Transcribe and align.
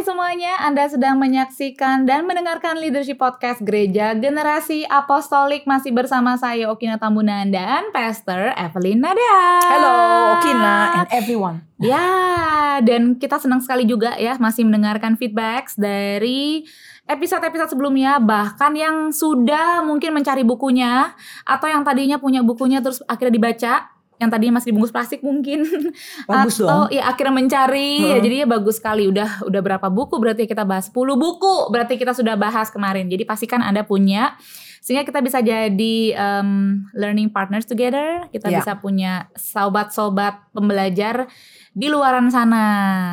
Hai 0.00 0.08
semuanya, 0.08 0.56
Anda 0.64 0.88
sedang 0.88 1.20
menyaksikan 1.20 2.08
dan 2.08 2.24
mendengarkan 2.24 2.80
Leadership 2.80 3.20
Podcast 3.20 3.60
Gereja 3.60 4.16
Generasi 4.16 4.88
Apostolik 4.88 5.68
masih 5.68 5.92
bersama 5.92 6.40
saya 6.40 6.72
Okina 6.72 6.96
Tambunan 6.96 7.44
dan 7.52 7.92
Pastor 7.92 8.56
Evelyn 8.56 9.04
Nada. 9.04 9.60
Hello 9.60 9.92
Okina 10.40 11.04
and 11.04 11.08
everyone. 11.12 11.68
Ya, 11.76 12.80
dan 12.80 13.20
kita 13.20 13.36
senang 13.44 13.60
sekali 13.60 13.84
juga 13.84 14.16
ya 14.16 14.40
masih 14.40 14.64
mendengarkan 14.64 15.20
feedbacks 15.20 15.76
dari 15.76 16.64
episode-episode 17.04 17.76
sebelumnya 17.76 18.16
bahkan 18.24 18.72
yang 18.72 19.12
sudah 19.12 19.84
mungkin 19.84 20.16
mencari 20.16 20.48
bukunya 20.48 21.12
atau 21.44 21.68
yang 21.68 21.84
tadinya 21.84 22.16
punya 22.16 22.40
bukunya 22.40 22.80
terus 22.80 23.04
akhirnya 23.04 23.36
dibaca 23.36 23.99
yang 24.20 24.28
tadinya 24.28 24.60
masih 24.60 24.70
dibungkus 24.70 24.92
plastik 24.92 25.20
mungkin. 25.20 25.64
Bagus 26.28 26.60
atau 26.60 26.84
dong. 26.84 26.92
ya 26.92 27.08
akhirnya 27.08 27.32
mencari. 27.34 28.04
Ya 28.04 28.14
Hmm. 28.14 28.22
jadinya 28.22 28.46
bagus 28.50 28.76
sekali. 28.76 29.08
Udah 29.08 29.40
udah 29.42 29.60
berapa 29.60 29.88
buku? 29.88 30.14
Berarti 30.14 30.44
kita 30.44 30.62
bahas 30.62 30.86
10 30.86 31.16
buku. 31.16 31.54
Berarti 31.68 31.96
kita 31.96 32.12
sudah 32.12 32.36
bahas 32.36 32.68
kemarin. 32.68 33.08
Jadi 33.08 33.24
pastikan 33.24 33.58
anda 33.58 33.80
punya. 33.80 34.36
Sehingga 34.78 35.02
kita 35.02 35.20
bisa 35.20 35.40
jadi 35.40 35.96
um, 36.14 36.84
learning 36.92 37.28
partners 37.28 37.64
together. 37.64 38.28
Kita 38.28 38.48
Ya. 38.48 38.60
bisa 38.60 38.76
punya 38.76 39.12
sobat-sobat 39.34 40.52
pembelajar 40.52 41.24
di 41.70 41.88
luaran 41.88 42.28
sana. 42.28 42.64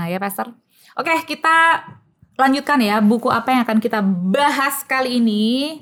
Ya 0.05 0.15
pastor? 0.17 0.51
Oke 0.93 1.11
kita 1.23 1.87
lanjutkan 2.35 2.77
ya 2.79 2.99
buku 2.99 3.27
apa 3.27 3.49
yang 3.49 3.61
akan 3.63 3.79
kita 3.79 3.99
bahas 4.03 4.83
kali 4.83 5.17
ini. 5.17 5.79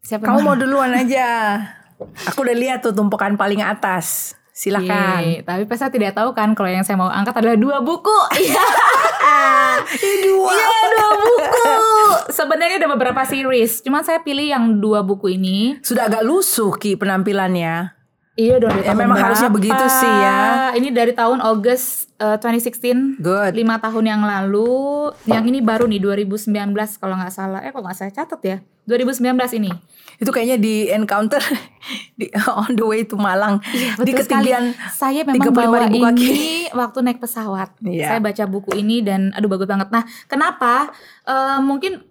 Siapa 0.00 0.20
Kamu 0.22 0.40
mau? 0.42 0.52
duluan 0.54 0.92
aja. 0.92 1.28
Aku 2.32 2.42
udah 2.42 2.56
lihat 2.56 2.82
tuh 2.82 2.94
tumpukan 2.94 3.34
paling 3.38 3.62
atas. 3.62 4.34
Silakan. 4.54 4.86
Yeay, 4.86 5.42
tapi 5.42 5.66
Pesta 5.66 5.90
tidak 5.90 6.14
tahu 6.14 6.30
kan 6.30 6.54
kalau 6.54 6.70
yang 6.70 6.86
saya 6.86 6.94
mau 6.94 7.10
angkat 7.10 7.34
adalah 7.42 7.58
dua 7.58 7.76
buku. 7.82 8.18
Iya. 8.38 8.62
dua. 10.30 10.54
Iya, 10.54 10.68
dua 10.94 11.08
buku. 11.18 11.74
Sebenarnya 12.30 12.76
ada 12.78 12.88
beberapa 12.94 13.22
series, 13.26 13.82
cuman 13.82 14.06
saya 14.06 14.22
pilih 14.22 14.46
yang 14.46 14.78
dua 14.78 15.02
buku 15.02 15.34
ini. 15.34 15.82
Sudah 15.82 16.06
agak 16.06 16.22
lusuh 16.22 16.70
Ki 16.78 16.94
penampilannya. 16.94 17.94
Iya 18.34 18.58
dong. 18.58 18.74
Ya, 18.82 18.94
memang 18.98 19.14
harusnya 19.14 19.46
berapa? 19.46 19.58
begitu 19.62 19.84
sih 19.90 20.10
ya. 20.10 20.74
Ini 20.74 20.90
dari 20.90 21.14
tahun 21.14 21.38
August 21.38 22.10
eh, 22.18 22.34
2016. 22.38 23.22
Good. 23.22 23.52
lima 23.54 23.78
tahun 23.78 24.04
yang 24.10 24.22
lalu. 24.26 25.14
Yang 25.26 25.44
ini 25.54 25.58
baru 25.62 25.86
nih 25.86 26.02
2019 26.02 26.50
kalau 26.98 27.14
nggak 27.14 27.30
salah. 27.34 27.62
Eh 27.62 27.70
kok 27.70 27.82
nggak 27.82 27.98
saya 27.98 28.10
catat 28.10 28.40
ya? 28.42 28.58
2019 28.84 29.58
ini. 29.60 29.70
Itu 30.20 30.30
kayaknya 30.30 30.56
di 30.62 30.86
encounter 30.94 31.42
di, 32.18 32.30
on 32.46 32.78
the 32.78 32.86
way 32.86 33.02
to 33.02 33.18
Malang. 33.18 33.58
di 33.72 33.98
Betul 33.98 34.22
sekali. 34.22 34.50
ketinggian 34.52 34.64
saya 34.94 35.20
memang 35.26 35.50
35.000 35.50 35.58
bawa 35.58 35.78
kaki. 36.14 36.24
ini 36.24 36.52
waktu 36.70 36.98
naik 37.02 37.18
pesawat. 37.18 37.68
Iya. 37.82 38.06
Saya 38.14 38.20
baca 38.22 38.44
buku 38.46 38.70
ini 38.78 39.02
dan 39.02 39.34
aduh 39.34 39.50
bagus 39.50 39.66
banget. 39.66 39.88
Nah, 39.90 40.06
kenapa? 40.30 40.94
Eh, 41.26 41.58
mungkin 41.64 42.04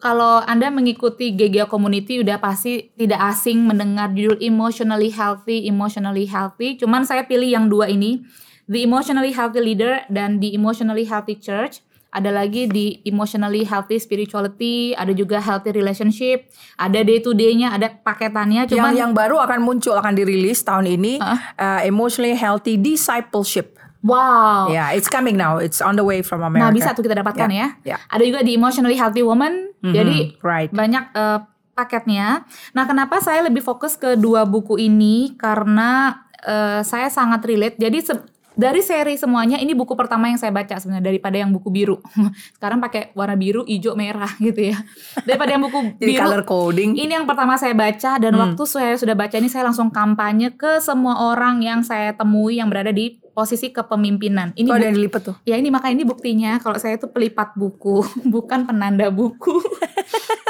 kalau 0.00 0.40
Anda 0.48 0.72
mengikuti 0.72 1.36
GGA 1.36 1.68
Community 1.68 2.24
udah 2.24 2.40
pasti 2.40 2.88
tidak 2.96 3.20
asing 3.36 3.68
mendengar 3.68 4.08
judul 4.16 4.40
Emotionally 4.40 5.12
Healthy, 5.12 5.68
Emotionally 5.68 6.24
Healthy. 6.24 6.80
Cuman 6.80 7.04
saya 7.04 7.28
pilih 7.28 7.52
yang 7.52 7.68
dua 7.68 7.92
ini, 7.92 8.24
The 8.64 8.80
Emotionally 8.88 9.36
Healthy 9.36 9.60
Leader 9.60 10.08
dan 10.08 10.40
The 10.40 10.56
Emotionally 10.56 11.04
Healthy 11.04 11.36
Church. 11.36 11.84
Ada 12.10 12.34
lagi 12.34 12.66
di 12.66 12.98
Emotionally 13.02 13.62
Healthy 13.62 13.98
Spirituality, 13.98 14.92
ada 14.92 15.14
juga 15.14 15.38
Healthy 15.38 15.70
Relationship, 15.70 16.50
ada 16.74 16.98
day 17.00 17.22
to 17.22 17.30
day-nya, 17.30 17.70
ada 17.70 17.86
paketannya. 17.86 18.66
Cuman 18.66 18.90
yang 18.92 18.98
yang 18.98 19.12
baru 19.14 19.38
akan 19.38 19.62
muncul 19.62 19.94
akan 19.94 20.18
dirilis 20.18 20.58
tahun 20.60 20.90
ini 20.90 21.22
Hah? 21.22 21.38
uh, 21.54 21.80
emotionally 21.82 22.34
healthy 22.34 22.74
discipleship. 22.74 23.78
wow. 24.00 24.66
Yeah, 24.66 24.90
it's 24.90 25.06
coming 25.06 25.36
now. 25.36 25.60
It's 25.60 25.78
on 25.78 25.94
the 25.94 26.02
way 26.02 26.24
from 26.24 26.40
America. 26.40 26.66
Nah, 26.66 26.72
bisa 26.72 26.96
tuh 26.96 27.04
kita 27.04 27.20
dapatkan 27.20 27.46
ya. 27.46 27.76
Ya. 27.84 28.00
Ada 28.08 28.22
juga 28.24 28.40
di 28.40 28.56
Emotionally 28.56 28.96
Healthy 28.96 29.22
Woman. 29.22 29.70
Mhm, 29.84 29.94
Jadi 29.94 30.16
right. 30.40 30.70
banyak 30.72 31.04
eh, 31.12 31.38
paketnya. 31.76 32.42
Nah, 32.72 32.84
kenapa 32.84 33.20
saya 33.20 33.44
lebih 33.44 33.60
fokus 33.60 33.94
ke 33.94 34.16
dua 34.16 34.44
buku 34.44 34.80
ini? 34.80 35.36
Karena 35.36 36.16
eh, 36.40 36.80
saya 36.80 37.12
sangat 37.12 37.44
relate. 37.44 37.76
Jadi 37.76 37.98
se- 38.00 38.24
dari 38.60 38.84
seri 38.84 39.16
semuanya 39.16 39.56
ini 39.56 39.72
buku 39.72 39.96
pertama 39.96 40.28
yang 40.28 40.36
saya 40.36 40.52
baca 40.52 40.76
sebenarnya 40.76 41.00
daripada 41.02 41.34
yang 41.34 41.48
buku 41.48 41.72
biru. 41.72 41.96
Sekarang 42.60 42.76
pakai 42.78 43.10
warna 43.12 43.32
biru, 43.34 43.64
hijau, 43.64 43.96
merah 43.96 44.28
gitu 44.36 44.68
ya. 44.68 44.78
Daripada 45.24 45.56
yang 45.56 45.64
buku 45.64 45.78
Jadi 46.02 46.12
biru. 46.12 46.22
color 46.22 46.42
coding. 46.44 46.90
Ini 46.94 47.12
yang 47.16 47.24
pertama 47.24 47.56
saya 47.56 47.72
baca 47.72 48.20
dan 48.20 48.36
Hmm. 48.36 48.52
waktu 48.52 48.62
saya 48.62 48.94
sudah 48.94 49.16
baca 49.16 49.32
ini 49.34 49.48
saya 49.48 49.64
langsung 49.64 49.88
kampanye 49.88 50.52
ke 50.52 50.76
semua 50.78 51.32
orang 51.32 51.58
yang 51.60 51.80
saya 51.80 52.12
temui 52.12 52.60
yang 52.60 52.68
berada 52.68 52.92
di 52.92 53.16
posisi 53.30 53.70
kepemimpinan. 53.70 54.52
Ini 54.52 54.66
Tuh 54.66 54.76
ada 54.76 54.84
yang 54.84 54.96
dilipet 54.96 55.22
tuh. 55.24 55.36
Ya 55.42 55.54
ini 55.54 55.70
makanya 55.70 55.94
ini 55.96 56.04
buktinya 56.04 56.60
kalau 56.60 56.76
saya 56.76 57.00
itu 57.00 57.08
pelipat 57.08 57.56
buku, 57.56 58.04
bukan 58.34 58.68
penanda 58.68 59.08
buku. 59.08 59.56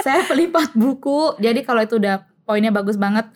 saya 0.00 0.24
pelipat 0.24 0.72
buku. 0.72 1.36
Jadi 1.38 1.60
kalau 1.60 1.80
itu 1.80 1.96
udah 1.96 2.26
poinnya 2.42 2.72
bagus 2.72 2.96
banget. 2.96 3.28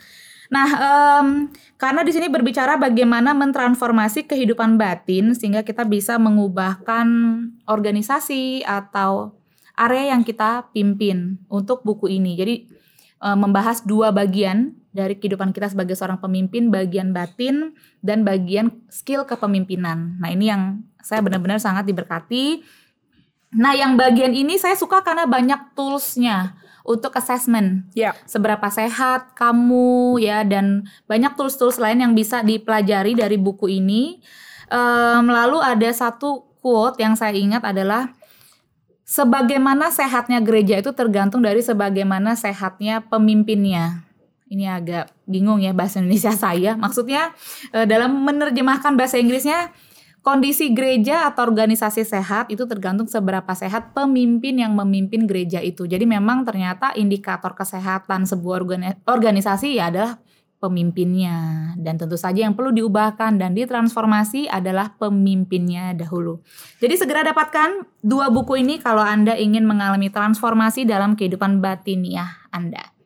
Nah, 0.55 0.71
em, 0.71 1.51
karena 1.75 2.07
di 2.07 2.15
sini 2.15 2.31
berbicara 2.31 2.79
bagaimana 2.79 3.35
mentransformasi 3.35 4.31
kehidupan 4.31 4.79
batin 4.79 5.35
sehingga 5.35 5.67
kita 5.67 5.83
bisa 5.83 6.15
mengubahkan 6.15 7.07
organisasi 7.67 8.63
atau 8.63 9.35
area 9.75 10.15
yang 10.15 10.23
kita 10.23 10.71
pimpin 10.71 11.43
untuk 11.51 11.83
buku 11.83 12.07
ini. 12.07 12.39
Jadi 12.39 12.55
eh, 13.19 13.37
membahas 13.39 13.83
dua 13.83 14.15
bagian 14.15 14.79
dari 14.95 15.19
kehidupan 15.19 15.51
kita 15.51 15.75
sebagai 15.75 15.99
seorang 15.99 16.23
pemimpin, 16.23 16.71
bagian 16.71 17.11
batin 17.11 17.75
dan 17.99 18.23
bagian 18.23 18.71
skill 18.87 19.27
kepemimpinan. 19.27 20.23
Nah, 20.23 20.31
ini 20.31 20.55
yang 20.55 20.87
saya 21.03 21.19
benar-benar 21.19 21.59
sangat 21.59 21.83
diberkati. 21.83 22.63
Nah, 23.59 23.75
yang 23.75 23.99
bagian 23.99 24.31
ini 24.31 24.55
saya 24.55 24.79
suka 24.79 25.03
karena 25.03 25.27
banyak 25.27 25.75
toolsnya 25.75 26.55
untuk 26.85 27.17
assessment. 27.17 27.89
Ya. 27.97 28.13
Seberapa 28.29 28.69
sehat 28.69 29.33
kamu 29.33 30.21
ya 30.21 30.45
dan 30.45 30.85
banyak 31.09 31.33
tools-tools 31.33 31.81
lain 31.81 32.05
yang 32.05 32.13
bisa 32.13 32.45
dipelajari 32.45 33.17
dari 33.17 33.41
buku 33.41 33.81
ini. 33.81 34.21
Em, 34.69 35.25
lalu 35.25 35.65
ada 35.65 35.89
satu 35.91 36.45
quote 36.61 37.01
yang 37.01 37.17
saya 37.17 37.33
ingat 37.33 37.65
adalah 37.65 38.13
sebagaimana 39.09 39.89
sehatnya 39.89 40.45
gereja 40.45 40.81
itu 40.81 40.93
tergantung 40.93 41.41
dari 41.41 41.65
sebagaimana 41.65 42.37
sehatnya 42.37 43.01
pemimpinnya. 43.09 44.05
Ini 44.53 44.77
agak 44.77 45.09
bingung 45.25 45.65
ya 45.65 45.73
bahasa 45.73 46.05
Indonesia 46.05 46.37
saya. 46.37 46.77
Maksudnya 46.77 47.33
eh, 47.73 47.89
dalam 47.89 48.29
menerjemahkan 48.29 48.93
bahasa 48.93 49.17
Inggrisnya 49.17 49.73
kondisi 50.25 50.73
gereja 50.73 51.29
atau 51.29 51.45
organisasi 51.45 52.01
sehat 52.01 52.49
itu 52.49 52.65
tergantung 52.65 53.05
seberapa 53.05 53.53
sehat 53.53 53.93
pemimpin 53.93 54.57
yang 54.57 54.73
memimpin 54.73 55.29
gereja 55.29 55.61
itu. 55.61 55.85
Jadi 55.85 56.09
memang 56.09 56.49
ternyata 56.49 56.97
indikator 56.97 57.53
kesehatan 57.53 58.25
sebuah 58.25 58.55
organi- 58.65 58.97
organisasi 59.05 59.77
ya 59.77 59.93
adalah 59.93 60.17
pemimpinnya 60.65 61.37
dan 61.77 62.01
tentu 62.01 62.17
saja 62.17 62.49
yang 62.49 62.57
perlu 62.57 62.73
diubahkan 62.73 63.37
dan 63.37 63.53
ditransformasi 63.53 64.49
adalah 64.49 64.97
pemimpinnya 64.97 65.93
dahulu. 65.93 66.41
Jadi 66.81 66.97
segera 66.97 67.21
dapatkan 67.21 67.85
dua 68.01 68.33
buku 68.33 68.65
ini 68.65 68.81
kalau 68.81 69.05
Anda 69.05 69.37
ingin 69.37 69.69
mengalami 69.69 70.09
transformasi 70.09 70.89
dalam 70.89 71.21
kehidupan 71.21 71.61
batiniah 71.61 72.49
Anda. 72.49 72.97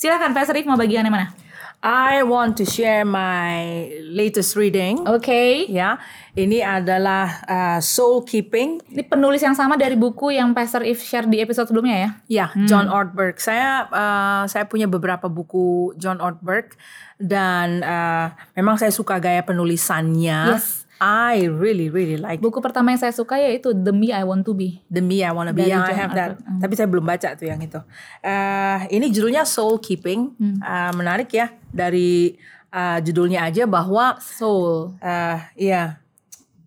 Silakan 0.00 0.32
Pak 0.32 0.48
Serif 0.48 0.64
mau 0.64 0.80
bagian 0.80 1.04
yang 1.04 1.12
mana? 1.12 1.36
I 1.82 2.22
want 2.22 2.54
to 2.62 2.64
share 2.64 3.02
my 3.02 3.90
latest 4.06 4.54
reading. 4.54 5.02
Oke. 5.02 5.66
Ya, 5.66 5.98
ini 6.38 6.62
adalah 6.62 7.42
uh, 7.42 7.80
Soul 7.82 8.22
Keeping. 8.22 8.78
Ini 8.86 9.02
penulis 9.10 9.42
yang 9.42 9.58
sama 9.58 9.74
dari 9.74 9.98
buku 9.98 10.30
yang 10.30 10.54
Pastor 10.54 10.86
If 10.86 11.02
share 11.02 11.26
di 11.26 11.42
episode 11.42 11.66
sebelumnya 11.66 11.96
ya? 11.98 12.10
Ya, 12.30 12.46
John 12.70 12.86
Ortberg. 12.86 13.42
Saya 13.42 13.90
uh, 13.90 14.46
saya 14.46 14.70
punya 14.70 14.86
beberapa 14.86 15.26
buku 15.26 15.98
John 15.98 16.22
Ortberg 16.22 16.78
dan 17.18 17.82
uh, 17.82 18.30
memang 18.54 18.78
saya 18.78 18.94
suka 18.94 19.18
gaya 19.18 19.42
penulisannya. 19.42 20.54
Yes. 20.54 20.81
I 21.02 21.50
really 21.50 21.90
really 21.90 22.14
like 22.14 22.38
Buku 22.38 22.62
pertama 22.62 22.94
yang 22.94 23.02
saya 23.02 23.10
suka 23.10 23.34
yaitu 23.34 23.74
The 23.74 23.90
Me 23.90 24.14
I 24.14 24.22
Want 24.22 24.46
to 24.46 24.54
Be. 24.54 24.86
The 24.86 25.02
Me 25.02 25.26
I 25.26 25.34
Wanna 25.34 25.50
Be. 25.50 25.66
Dari 25.66 25.74
Yang 25.74 25.90
I 25.90 25.94
have 25.98 26.12
that. 26.14 26.30
Hmm. 26.38 26.62
Tapi 26.62 26.78
saya 26.78 26.86
belum 26.86 27.02
baca 27.02 27.34
tuh 27.34 27.50
yang 27.50 27.58
itu. 27.58 27.82
Uh, 28.22 28.78
ini 28.86 29.10
judulnya 29.10 29.42
Soul 29.42 29.82
Keeping. 29.82 30.38
Hmm. 30.38 30.62
Uh, 30.62 30.92
menarik 30.94 31.34
ya 31.34 31.50
dari 31.74 32.38
uh, 32.70 33.02
judulnya 33.02 33.42
aja 33.50 33.66
bahwa 33.66 34.22
Soul. 34.22 34.94
uh, 35.02 35.42
iya 35.58 35.98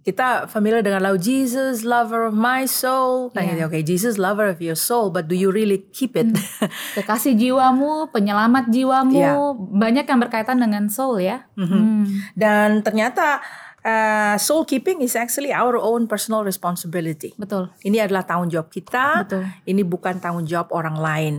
kita 0.06 0.46
familiar 0.46 0.86
dengan 0.86 1.02
lagu 1.02 1.18
Jesus 1.18 1.82
lover 1.82 2.30
of 2.30 2.38
my 2.38 2.70
soul. 2.70 3.34
Nah, 3.34 3.42
Iya. 3.42 3.58
gitu, 3.58 3.62
Oke, 3.66 3.80
Jesus 3.82 4.22
lover 4.22 4.54
of 4.54 4.62
your 4.62 4.78
soul, 4.78 5.10
but 5.10 5.26
do 5.26 5.34
you 5.34 5.50
really 5.50 5.82
keep 5.90 6.14
it? 6.14 6.30
Kekasih 6.96 7.34
jiwamu, 7.34 8.14
penyelamat 8.14 8.70
jiwamu, 8.70 9.18
Iya. 9.18 9.34
banyak 9.58 10.06
yang 10.06 10.20
berkaitan 10.22 10.62
dengan 10.62 10.94
soul 10.94 11.18
ya. 11.18 11.50
Hmm. 11.58 12.06
Dan 12.38 12.86
ternyata 12.86 13.42
uh, 13.86 14.36
soul 14.42 14.66
keeping 14.66 15.06
is 15.06 15.14
actually 15.14 15.54
our 15.54 15.78
own 15.78 16.10
personal 16.10 16.42
responsibility. 16.42 17.38
Betul. 17.38 17.70
Ini 17.86 18.10
adalah 18.10 18.26
tanggung 18.26 18.50
jawab 18.50 18.74
kita. 18.74 19.24
Betul. 19.24 19.46
Ini 19.70 19.82
bukan 19.86 20.18
tanggung 20.18 20.50
jawab 20.50 20.74
orang 20.74 20.98
lain. 20.98 21.34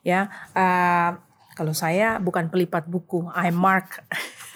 Ya, 0.00 0.32
uh, 0.56 1.20
kalau 1.52 1.76
saya 1.76 2.16
bukan 2.16 2.48
pelipat 2.48 2.88
buku, 2.88 3.28
I 3.36 3.52
mark 3.52 4.00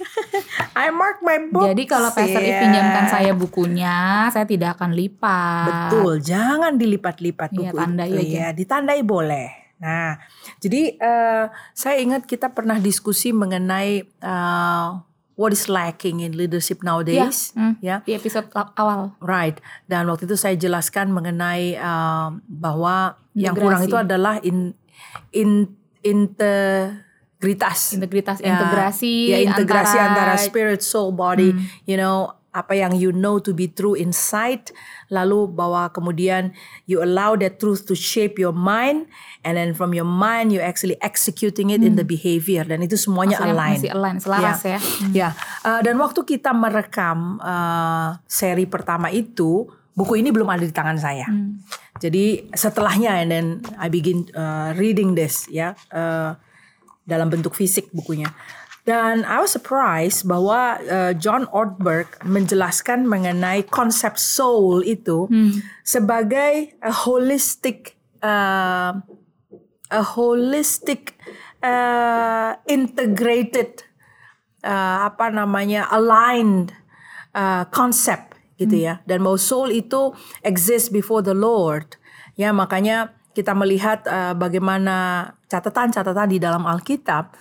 I 0.75 0.91
mark 0.91 1.21
my 1.23 1.39
book. 1.53 1.71
Jadi 1.71 1.85
kalau 1.87 2.11
Pastor 2.11 2.43
Eve 2.43 2.65
pinjamkan 2.65 3.07
saya 3.07 3.33
bukunya, 3.37 4.27
saya 4.33 4.49
tidak 4.49 4.81
akan 4.81 4.97
lipat. 4.97 5.69
Betul, 5.69 6.25
jangan 6.25 6.75
dilipat-lipat 6.75 7.51
Iya, 7.55 7.59
buku 7.71 7.77
tandai 7.77 8.11
itu 8.11 8.19
aja. 8.19 8.39
ya, 8.41 8.49
ditandai 8.51 9.01
boleh. 9.07 9.49
Nah, 9.85 10.17
jadi 10.59 10.97
eh, 10.97 11.45
saya 11.77 11.97
ingat 12.01 12.25
kita 12.25 12.51
pernah 12.57 12.81
diskusi 12.81 13.31
mengenai 13.31 14.03
eh, 14.03 14.89
what 15.35 15.51
is 15.51 15.67
lacking 15.67 16.21
in 16.21 16.35
leadership 16.35 16.81
nowadays, 16.81 17.51
Hmm, 17.53 17.75
ya. 17.79 18.03
Di 18.03 18.15
episode 18.15 18.47
awal. 18.75 19.19
Right. 19.19 19.59
Dan 19.85 20.07
waktu 20.07 20.25
itu 20.25 20.39
saya 20.39 20.55
jelaskan 20.55 21.11
mengenai 21.11 21.75
um, 21.77 22.39
bahwa 22.47 23.19
yang 23.35 23.55
kurang 23.55 23.83
itu 23.83 23.99
adalah 23.99 24.39
in, 24.41 24.79
in 25.31 25.75
integritas. 26.05 27.93
Integritas, 27.93 28.39
Ya, 28.39 28.55
integrasi, 28.55 29.15
ya 29.29 29.39
integrasi 29.43 29.97
antara, 29.97 30.09
antara- 30.09 30.37
Hmm. 30.39 30.47
spirit, 30.47 30.81
soul, 30.81 31.11
body. 31.11 31.51
You 31.85 31.97
know 31.97 32.31
apa 32.55 32.79
yang 32.79 32.95
you 32.95 33.11
know 33.11 33.43
to 33.43 33.51
be 33.51 33.67
true 33.67 33.99
inside, 33.99 34.71
lalu 35.11 35.51
bahwa 35.51 35.91
kemudian 35.91 36.55
you 36.87 37.03
allow 37.03 37.35
that 37.35 37.59
truth 37.59 37.83
to 37.83 37.99
shape 37.99 38.39
your 38.39 38.55
mind, 38.55 39.11
and 39.43 39.59
then 39.59 39.75
from 39.75 39.91
your 39.91 40.07
mind 40.07 40.55
you 40.55 40.63
actually 40.63 40.95
executing 41.03 41.75
it 41.75 41.83
in 41.83 41.99
the 41.99 42.07
behavior, 42.07 42.63
dan 42.63 42.79
itu 42.81 42.95
semuanya 42.95 43.43
Hmm. 43.43 43.51
Maksudnya 43.51 43.59
align. 43.59 43.75
masih 43.75 43.91
align, 43.91 44.17
selaras 44.23 44.61
ya. 44.63 44.79
Ya, 45.11 45.29
uh, 45.67 45.83
dan 45.83 45.99
waktu 45.99 46.23
kita 46.23 46.55
merekam 46.55 47.43
uh, 47.43 48.23
seri 48.31 48.71
pertama 48.71 49.11
itu, 49.11 49.67
buku 49.99 50.23
ini 50.23 50.31
belum 50.31 50.47
ada 50.47 50.63
di 50.63 50.71
tangan 50.71 50.95
saya. 50.95 51.27
Hmm. 51.27 51.59
Jadi 51.99 52.55
setelahnya, 52.55 53.19
and 53.19 53.29
then 53.35 53.47
I 53.75 53.91
begin 53.91 54.31
uh, 54.39 54.71
reading 54.79 55.19
this, 55.19 55.51
ya, 55.51 55.75
uh, 55.91 56.39
dalam 57.03 57.29
bentuk 57.29 57.59
fisik 57.59 57.91
bukunya. 57.91 58.31
Dan 58.85 59.25
I 59.25 59.41
was 59.41 59.57
surprised 59.57 60.29
bahwa 60.29 60.77
uh, 60.85 61.13
John 61.17 61.49
Ortberg 61.57 62.21
menjelaskan 62.21 63.09
mengenai 63.09 63.65
konsep 63.65 64.21
soul 64.21 64.85
itu 64.85 65.25
sebagai 65.81 66.77
a 66.85 66.93
holistic, 66.93 67.97
uh, 68.21 68.93
a 69.89 70.03
holistic, 70.05 71.17
uh, 71.65 72.61
integrated 72.69 73.89
uh, 74.61 75.09
apa 75.09 75.33
namanya 75.33 75.89
aligned 75.89 76.77
uh, 77.33 77.65
concept 77.73 78.37
gitu 78.61 78.85
ya. 78.85 79.01
Dan 79.09 79.25
bahwa 79.25 79.41
soul 79.41 79.73
itu 79.73 80.13
exist 80.45 80.93
before 80.93 81.25
the 81.25 81.33
Lord. 81.33 81.97
Ya 82.37 82.53
makanya 82.53 83.17
kita 83.33 83.57
melihat 83.57 84.05
uh, 84.05 84.37
bagaimana 84.37 85.27
catatan-catatan 85.49 86.29
di 86.29 86.37
dalam 86.37 86.69
Alkitab 86.69 87.33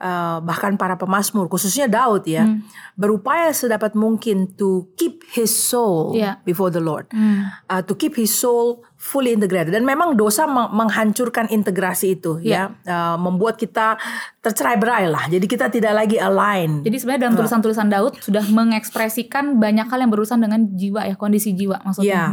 uh, 0.00 0.40
bahkan 0.40 0.74
para 0.74 0.96
pemazmur 0.96 1.46
khususnya 1.46 1.86
Daud 1.86 2.24
ya 2.24 2.48
berupaya 2.94 3.52
sedapat 3.52 3.92
mungkin 3.94 4.56
to 4.56 4.90
keep 4.96 5.22
his 5.30 5.52
soul 5.52 6.12
Iya. 6.12 6.40
before 6.42 6.68
the 6.68 6.80
Lord. 6.80 7.06
Uh, 7.12 7.80
to 7.84 7.94
keep 7.94 8.16
his 8.16 8.32
soul 8.32 8.82
fully 9.00 9.32
integrated. 9.32 9.72
Dan 9.72 9.88
memang 9.88 10.12
dosa 10.12 10.44
meng- 10.44 10.76
menghancurkan 10.76 11.48
integrasi 11.48 12.20
itu 12.20 12.36
ya. 12.44 12.76
Uh, 12.84 13.16
membuat 13.16 13.56
kita 13.56 13.96
tercerai-berai 14.44 15.08
lah. 15.08 15.24
Jadi 15.32 15.46
kita 15.48 15.72
tidak 15.72 15.96
lagi 15.96 16.20
align. 16.20 16.84
Jadi 16.84 16.96
sebenarnya 17.00 17.22
dalam 17.28 17.36
tulisan-tulisan 17.40 17.88
Daud 17.88 18.20
sudah 18.20 18.44
mengekspresikan 18.52 19.56
banyak 19.56 19.88
hal 19.88 20.04
yang 20.04 20.12
berurusan 20.12 20.40
dengan 20.44 20.68
jiwa 20.76 21.08
ya, 21.08 21.16
kondisi 21.16 21.56
jiwa 21.56 21.80
maksudnya. 21.80 22.12
Ya, 22.12 22.24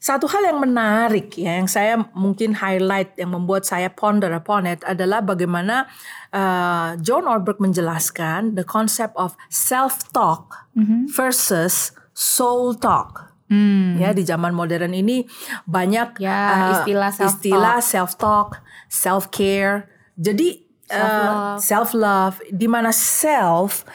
satu 0.00 0.24
hal 0.24 0.48
yang 0.48 0.58
menarik 0.64 1.36
ya, 1.36 1.60
yang 1.60 1.68
saya 1.68 2.00
mungkin 2.16 2.56
highlight 2.56 3.12
yang 3.20 3.36
membuat 3.36 3.68
saya 3.68 3.92
ponder 3.92 4.32
upon 4.32 4.64
it 4.64 4.80
adalah 4.88 5.20
bagaimana 5.20 5.84
uh, 6.32 6.96
John 7.00 7.28
Ortberg 7.28 7.60
menjelaskan 7.60 8.56
the 8.56 8.64
concept 8.64 9.12
of 9.20 9.36
self-talk 9.52 10.68
versus 11.12 11.92
soul 12.12 12.72
talk. 12.76 13.35
Hmm. 13.46 13.94
Ya, 13.96 14.10
di 14.10 14.26
zaman 14.26 14.50
modern 14.50 14.90
ini 14.90 15.22
banyak 15.64 16.18
Ya, 16.18 16.34
uh, 16.34 16.70
istilah 16.82 17.10
self-talk. 17.14 17.30
istilah 17.30 17.78
self-talk, 17.78 18.48
self-care. 18.90 19.86
Jadi 20.18 20.66
uh, 20.90 20.96
Self-love. 20.96 21.58
self-love 21.62 22.34
di 22.50 22.66
mana 22.66 22.90
self 22.90 23.86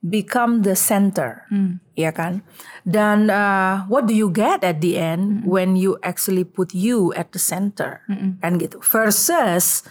become 0.00 0.64
the 0.64 0.72
center, 0.72 1.44
ya 1.92 2.08
kan? 2.08 2.40
Dan 2.88 3.28
uh, 3.28 3.84
what 3.84 4.08
do 4.08 4.16
you 4.16 4.32
get 4.32 4.64
at 4.64 4.80
the 4.80 4.96
end 4.96 5.44
when 5.44 5.76
you 5.76 6.00
actually 6.00 6.40
put 6.40 6.72
you 6.72 7.12
at 7.12 7.36
the 7.36 7.42
center, 7.42 8.00
kan 8.40 8.56
gitu? 8.56 8.80
Versus 8.80 9.84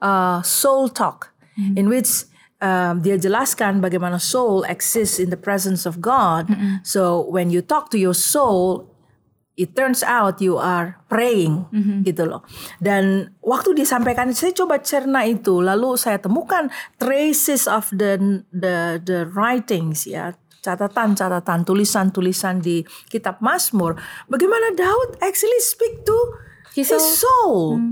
uh, 0.00 0.40
soul 0.40 0.88
talk, 0.88 1.36
in 1.76 1.92
which 1.92 2.24
um, 2.62 3.02
dia 3.02 3.18
jelaskan 3.18 3.82
bagaimana 3.82 4.22
soul 4.22 4.62
exists 4.70 5.18
in 5.18 5.34
the 5.34 5.36
presence 5.36 5.82
of 5.82 5.98
God. 5.98 6.46
So 6.86 7.26
when 7.26 7.50
you 7.50 7.60
talk 7.60 7.90
to 7.90 7.98
your 7.98 8.14
soul, 8.14 8.86
it 9.58 9.76
turns 9.76 10.00
out 10.00 10.40
you 10.40 10.56
are 10.56 11.02
praying 11.10 11.68
gitu 12.06 12.24
loh. 12.24 12.46
Dan 12.80 13.34
waktu 13.42 13.76
disampaikan 13.76 14.30
saya 14.32 14.54
coba 14.54 14.80
cerna 14.80 15.26
itu. 15.26 15.60
Lalu 15.60 15.98
saya 15.98 16.22
temukan 16.22 16.70
traces 16.96 17.66
of 17.66 17.90
the 17.92 18.16
the 18.54 19.02
the 19.02 19.28
writings 19.34 20.06
ya. 20.06 20.32
Catatan-catatan 20.62 21.66
tulisan-tulisan 21.66 22.62
di 22.62 22.86
kitab 23.10 23.42
Mazmur. 23.42 23.98
Bagaimana 24.30 24.70
Daud 24.78 25.18
actually 25.18 25.58
speak 25.58 26.06
to 26.06 26.14
his, 26.70 26.86
His 26.86 27.02
soul, 27.02 27.82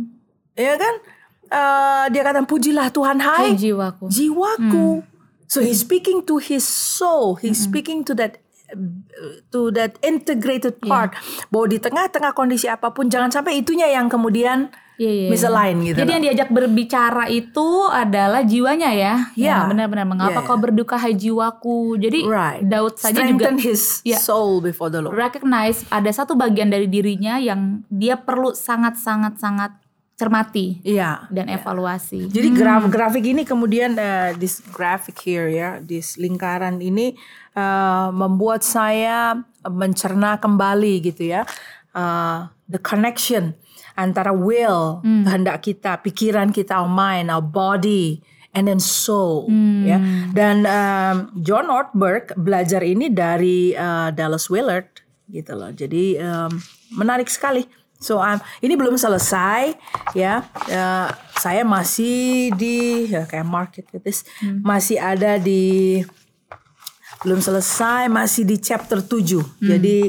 ya 0.54 0.78
kan 0.78 1.02
Eh, 1.50 2.04
dia 2.14 2.22
kata 2.22 2.46
pujilah 2.46 2.94
Tuhan 2.94 3.18
hai 3.18 3.50
Hai 3.50 3.58
jiwaku. 3.58 4.06
jiwaku. 4.06 5.02
So 5.50 5.58
he's 5.58 5.82
speaking 5.82 6.22
to 6.30 6.38
his 6.38 6.62
soul. 6.62 7.34
He's 7.34 7.58
speaking 7.58 8.06
to 8.06 8.14
that 8.14 8.38
to 9.50 9.74
that 9.74 9.98
integrated 9.98 10.78
part. 10.78 11.10
Bahwa 11.50 11.66
di 11.66 11.82
tengah-tengah 11.82 12.38
kondisi 12.38 12.70
apa 12.70 12.94
pun 12.94 13.10
jangan 13.10 13.34
sampai 13.34 13.58
itunya 13.58 13.90
yang 13.90 14.06
kemudian 14.06 14.70
iya. 14.94 15.26
misaligned 15.26 15.90
gitu. 15.90 15.98
Jadi 15.98 16.06
loh. 16.06 16.14
yang 16.14 16.24
diajak 16.30 16.48
berbicara 16.54 17.26
itu 17.26 17.66
adalah 17.90 18.46
jiwanya 18.46 18.94
ya. 18.94 19.14
Ya. 19.34 19.66
benar-benar 19.66 20.06
mengapa 20.06 20.38
Ya, 20.38 20.46
kau 20.46 20.54
berduka 20.54 20.94
hai 21.02 21.18
jiwaku. 21.18 21.98
Jadi 21.98 22.30
right. 22.30 22.62
Daud 22.62 22.94
saja 22.94 23.26
juga 23.26 23.50
Strengthen 23.50 23.58
his 23.58 24.06
Ya. 24.06 24.22
soul 24.22 24.62
before 24.62 24.86
the 24.86 25.02
Lord. 25.02 25.18
recognize 25.18 25.82
ada 25.90 26.14
satu 26.14 26.38
bagian 26.38 26.70
dari 26.70 26.86
dirinya 26.86 27.42
yang 27.42 27.82
dia 27.90 28.14
perlu 28.14 28.54
sangat-sangat-sangat 28.54 29.79
cermati 30.20 30.84
Iya. 30.84 31.24
dan 31.32 31.48
evaluasi. 31.48 32.28
Jadi 32.28 32.52
graf 32.52 32.84
grafik 32.92 33.24
ini 33.24 33.48
kemudian 33.48 33.96
uh, 33.96 34.36
this 34.36 34.60
graphic 34.68 35.16
here 35.24 35.48
ya, 35.48 35.80
this 35.80 36.20
lingkaran 36.20 36.76
ini 36.84 37.16
uh, 37.56 38.12
membuat 38.12 38.60
saya 38.60 39.40
mencerna 39.64 40.36
kembali 40.36 41.00
gitu 41.08 41.32
ya, 41.32 41.48
uh, 41.96 42.52
the 42.68 42.76
connection 42.76 43.56
antara 43.96 44.32
will 44.32 45.00
kehendak 45.04 45.64
kita, 45.64 46.00
pikiran 46.00 46.52
kita, 46.52 46.80
our 46.80 46.88
mind, 46.88 47.28
our 47.28 47.44
body, 47.44 48.20
and 48.56 48.64
then 48.68 48.80
soul 48.80 49.44
ya. 49.84 50.00
Dan 50.32 50.64
um, 50.64 51.16
John 51.40 51.68
Ortberg 51.68 52.32
belajar 52.36 52.80
ini 52.80 53.12
dari 53.12 53.76
uh, 53.76 54.08
Dallas 54.12 54.48
Willard 54.48 54.88
gitu 55.28 55.52
loh. 55.52 55.70
Jadi 55.70 56.16
um, 56.16 56.50
menarik 56.96 57.28
sekali. 57.28 57.79
So 58.00 58.16
um, 58.18 58.40
ini 58.64 58.74
belum 58.74 58.96
selesai 58.96 59.76
ya. 60.16 60.48
Ya, 60.66 61.12
saya 61.36 61.62
masih 61.62 62.50
di 62.56 63.06
ya, 63.12 63.28
kayak 63.28 63.44
market 63.44 63.84
gitu. 63.92 64.24
Masih 64.64 64.96
ada 64.96 65.36
di 65.36 66.00
belum 67.20 67.44
selesai 67.44 68.08
masih 68.08 68.48
di 68.48 68.56
chapter 68.56 69.04
7. 69.04 69.60
Jadi 69.60 70.08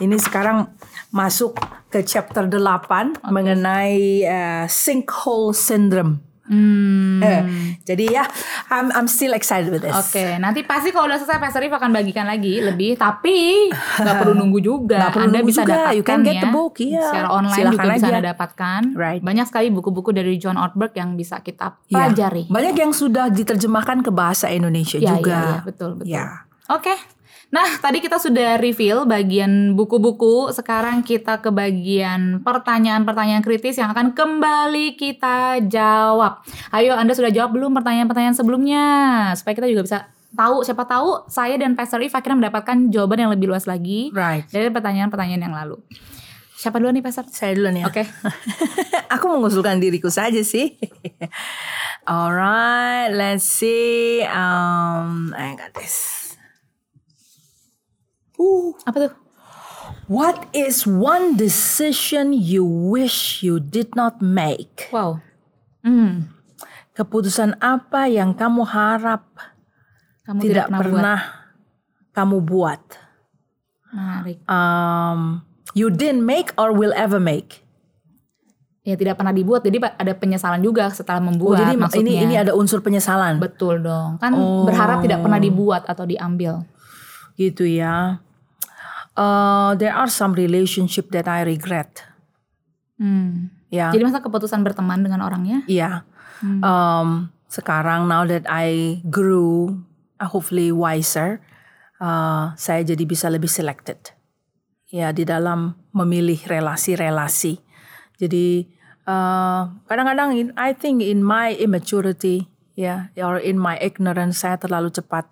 ini 0.00 0.16
sekarang 0.22 0.70
masuk 1.10 1.58
ke 1.90 2.06
chapter 2.06 2.46
8 2.46 3.26
mengenai 3.26 4.22
uh, 4.22 4.64
sinkhole 4.70 5.50
syndrome. 5.50 6.29
Hmm. 6.50 7.22
Eh, 7.22 7.42
jadi 7.80 8.04
ya, 8.12 8.24
I'm 8.68 8.90
I'm 8.90 9.06
still 9.06 9.30
excited 9.32 9.70
with 9.70 9.80
this. 9.80 9.94
Oke, 9.94 10.34
nanti 10.36 10.60
pasti 10.60 10.90
kalau 10.90 11.06
udah 11.06 11.16
selesai 11.16 11.38
Pastor 11.38 11.62
Rif 11.62 11.70
akan 11.70 11.90
bagikan 11.90 12.26
lagi 12.26 12.58
lebih, 12.58 12.94
tapi 12.96 13.70
nggak 14.02 14.16
perlu 14.18 14.34
nunggu 14.34 14.58
juga. 14.58 14.98
Nggak 14.98 15.12
perlu 15.12 15.24
Anda 15.24 15.38
nunggu 15.38 15.48
bisa 15.48 15.62
juga. 15.62 15.72
dapatkan 15.76 15.94
You 15.94 16.02
can 16.02 16.20
get 16.20 16.34
ya. 16.34 16.42
the 16.42 16.50
book, 16.50 16.74
iya. 16.76 17.02
Secara 17.04 17.28
online 17.30 17.54
Silakan 17.54 17.72
juga 17.72 17.86
bisa 17.88 17.94
aja. 17.96 18.10
Anda 18.10 18.22
dapatkan. 18.28 18.80
Right. 18.92 19.20
Banyak 19.22 19.46
sekali 19.46 19.66
buku-buku 19.70 20.10
dari 20.10 20.34
John 20.36 20.56
Ortberg 20.56 20.90
yang 20.92 21.14
bisa 21.14 21.38
kita 21.38 21.78
Iya. 21.86 21.94
pelajari. 21.94 22.42
Banyak 22.48 22.74
yang 22.74 22.92
sudah 22.92 23.30
diterjemahkan 23.30 24.02
ke 24.02 24.10
bahasa 24.10 24.50
Indonesia 24.50 24.98
Ya, 24.98 25.14
juga. 25.14 25.30
ya, 25.30 25.40
ya, 25.40 25.58
betul, 25.62 25.90
betul. 25.94 26.10
Ya. 26.10 26.26
Oke. 26.68 26.94
Nah, 27.50 27.82
tadi 27.82 27.98
kita 27.98 28.22
sudah 28.22 28.62
reveal 28.62 29.10
bagian 29.10 29.74
buku-buku. 29.74 30.54
Sekarang 30.54 31.02
kita 31.02 31.42
ke 31.42 31.50
bagian 31.50 32.46
pertanyaan-pertanyaan 32.46 33.42
kritis 33.42 33.74
yang 33.74 33.90
akan 33.90 34.14
kembali 34.14 34.94
kita 34.94 35.58
jawab. 35.66 36.46
Ayo, 36.70 36.94
Anda 36.94 37.10
sudah 37.10 37.34
jawab 37.34 37.50
belum 37.58 37.74
pertanyaan-pertanyaan 37.74 38.38
sebelumnya? 38.38 38.84
Supaya 39.34 39.58
kita 39.58 39.66
juga 39.66 39.82
bisa 39.82 39.98
tahu, 40.30 40.62
siapa 40.62 40.86
tahu 40.86 41.26
saya 41.26 41.58
dan 41.58 41.74
Pastor 41.74 41.98
If 42.06 42.14
akhirnya 42.14 42.46
mendapatkan 42.46 42.86
jawaban 42.86 43.18
yang 43.26 43.30
lebih 43.34 43.50
luas 43.50 43.66
lagi 43.66 44.14
Right. 44.14 44.46
dari 44.46 44.70
pertanyaan-pertanyaan 44.70 45.42
yang 45.42 45.54
lalu. 45.58 45.82
Siapa 46.54 46.78
duluan 46.78 46.94
nih, 46.94 47.02
Pastor? 47.02 47.24
Saya 47.32 47.58
duluan 47.58 47.74
ya. 47.74 47.90
Oke. 47.90 48.06
Aku 49.18 49.26
mengusulkan 49.26 49.82
diriku 49.82 50.06
saja 50.06 50.38
sih. 50.46 50.78
Alright, 52.06 53.10
let's 53.10 53.42
see. 53.42 54.22
Um, 54.28 55.32
I 55.34 55.56
got 55.58 55.72
this. 55.74 56.19
Uh, 58.40 58.72
Apa 58.88 58.96
tuh? 59.04 59.12
what 60.08 60.48
is 60.50 60.88
one 60.88 61.36
decision 61.36 62.32
you 62.32 62.64
wish 62.64 63.44
you 63.44 63.60
did 63.60 63.92
not 63.92 64.18
make? 64.18 64.88
Wow. 64.88 65.20
Hmm. 65.84 66.32
Keputusan 66.92 67.60
apa 67.60 68.08
yang 68.08 68.32
kamu 68.32 68.64
harap 68.64 69.28
Kamu 70.24 70.40
tidak, 70.40 70.66
tidak, 70.66 70.66
pernah, 70.68 70.80
buat. 70.80 70.96
pernah 70.96 71.20
kamu 72.10 72.36
buat? 72.42 72.82
Menarik. 73.90 74.38
Um, 74.46 75.42
you 75.72 75.88
didn't 75.88 76.22
make 76.22 76.54
or 76.54 76.70
will 76.70 76.94
ever 76.94 77.18
make. 77.18 77.62
Ya 78.80 78.96
tidak 78.96 79.20
pernah 79.20 79.30
dibuat, 79.30 79.60
jadi 79.60 79.76
ada 79.76 80.16
penyesalan 80.16 80.64
juga 80.64 80.88
setelah 80.88 81.20
Oh, 81.20 81.28
membuat. 81.28 81.60
jadi 81.60 81.76
maksudnya. 81.76 82.16
ini 82.16 82.24
ini 82.24 82.34
ada 82.40 82.56
unsur 82.56 82.80
penyesalan. 82.80 83.36
Betul 83.36 83.84
dong. 83.84 84.16
Kan 84.16 84.32
Oh. 84.32 84.64
berharap 84.64 85.04
tidak 85.04 85.20
pernah 85.20 85.36
dibuat 85.36 85.84
atau 85.84 86.04
diambil. 86.04 86.64
gitu 87.36 87.64
ya. 87.64 88.20
Uh, 89.20 89.76
there 89.76 89.92
are 89.92 90.08
some 90.08 90.32
relationship 90.32 91.12
that 91.12 91.28
I 91.28 91.44
regret. 91.44 92.08
Hmm. 92.96 93.52
Ya, 93.68 93.92
Jadi 93.92 94.02
masa 94.02 94.24
keputusan 94.24 94.64
berteman 94.64 95.04
dengan 95.04 95.20
orangnya? 95.20 95.60
iya. 95.68 96.08
Um, 96.40 97.28
sekarang 97.52 98.08
now 98.08 98.24
that 98.24 98.48
I 98.48 98.98
grew, 99.06 99.84
uh, 100.16 100.24
hopefully 100.24 100.72
wiser, 100.72 101.44
uh, 102.00 102.56
saya 102.56 102.80
jadi 102.80 103.04
bisa 103.04 103.28
lebih 103.28 103.52
selected. 103.52 104.00
Ya, 104.88 105.12
di 105.12 105.22
dalam 105.28 105.76
memilih 105.94 106.40
relasi-relasi. 106.48 107.60
Jadi 108.18 108.66
uh, 109.06 109.70
kadang-kadang 109.86 110.34
in- 110.34 110.56
I 110.56 110.72
think 110.74 111.04
in 111.04 111.22
my 111.22 111.54
immaturity, 111.54 112.48
ya, 112.74 113.12
or 113.20 113.36
in 113.38 113.60
my 113.60 113.76
ignorance, 113.78 114.42
saya 114.42 114.56
terlalu 114.58 114.90
cepat 114.90 115.28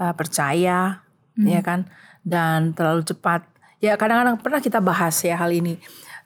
uh, 0.00 0.14
percaya, 0.16 1.04
ya 1.36 1.60
kan, 1.60 1.90
dan 2.26 2.74
terlalu 2.74 3.06
cepat. 3.06 3.46
Ya 3.78 3.94
kadang-kadang 3.94 4.42
pernah 4.42 4.58
kita 4.58 4.82
bahas 4.82 5.14
ya 5.22 5.38
hal 5.38 5.54
ini, 5.54 5.78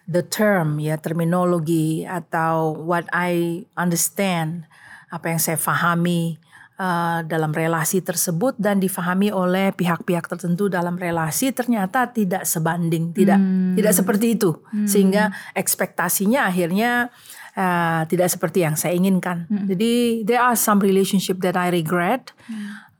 the 0.08 0.24
term 0.24 0.80
ya 0.80 0.96
terminologi 0.96 2.08
atau 2.08 2.72
what 2.72 3.04
I 3.12 3.68
understand, 3.76 4.64
apa 5.12 5.28
yang 5.28 5.36
saya 5.42 5.60
pahami 5.60 6.40
uh, 6.80 7.20
dalam 7.28 7.52
relasi 7.52 8.00
tersebut 8.00 8.56
dan 8.56 8.80
difahami 8.80 9.28
oleh 9.28 9.76
pihak-pihak 9.76 10.24
tertentu 10.24 10.72
dalam 10.72 10.96
relasi 10.96 11.52
ternyata 11.52 12.08
tidak 12.08 12.48
sebanding, 12.48 13.12
tidak 13.12 13.36
tidak 13.76 13.92
seperti 13.92 14.40
itu, 14.40 14.56
sehingga 14.88 15.34
ekspektasinya 15.52 16.48
akhirnya 16.48 17.12
uh, 17.58 18.08
tidak 18.08 18.32
seperti 18.32 18.64
yang 18.64 18.80
saya 18.80 18.96
inginkan. 18.96 19.44
Jadi 19.68 20.24
there 20.24 20.40
are 20.40 20.56
some 20.56 20.80
relationship 20.80 21.44
that 21.44 21.60
I 21.60 21.68
regret. 21.68 22.32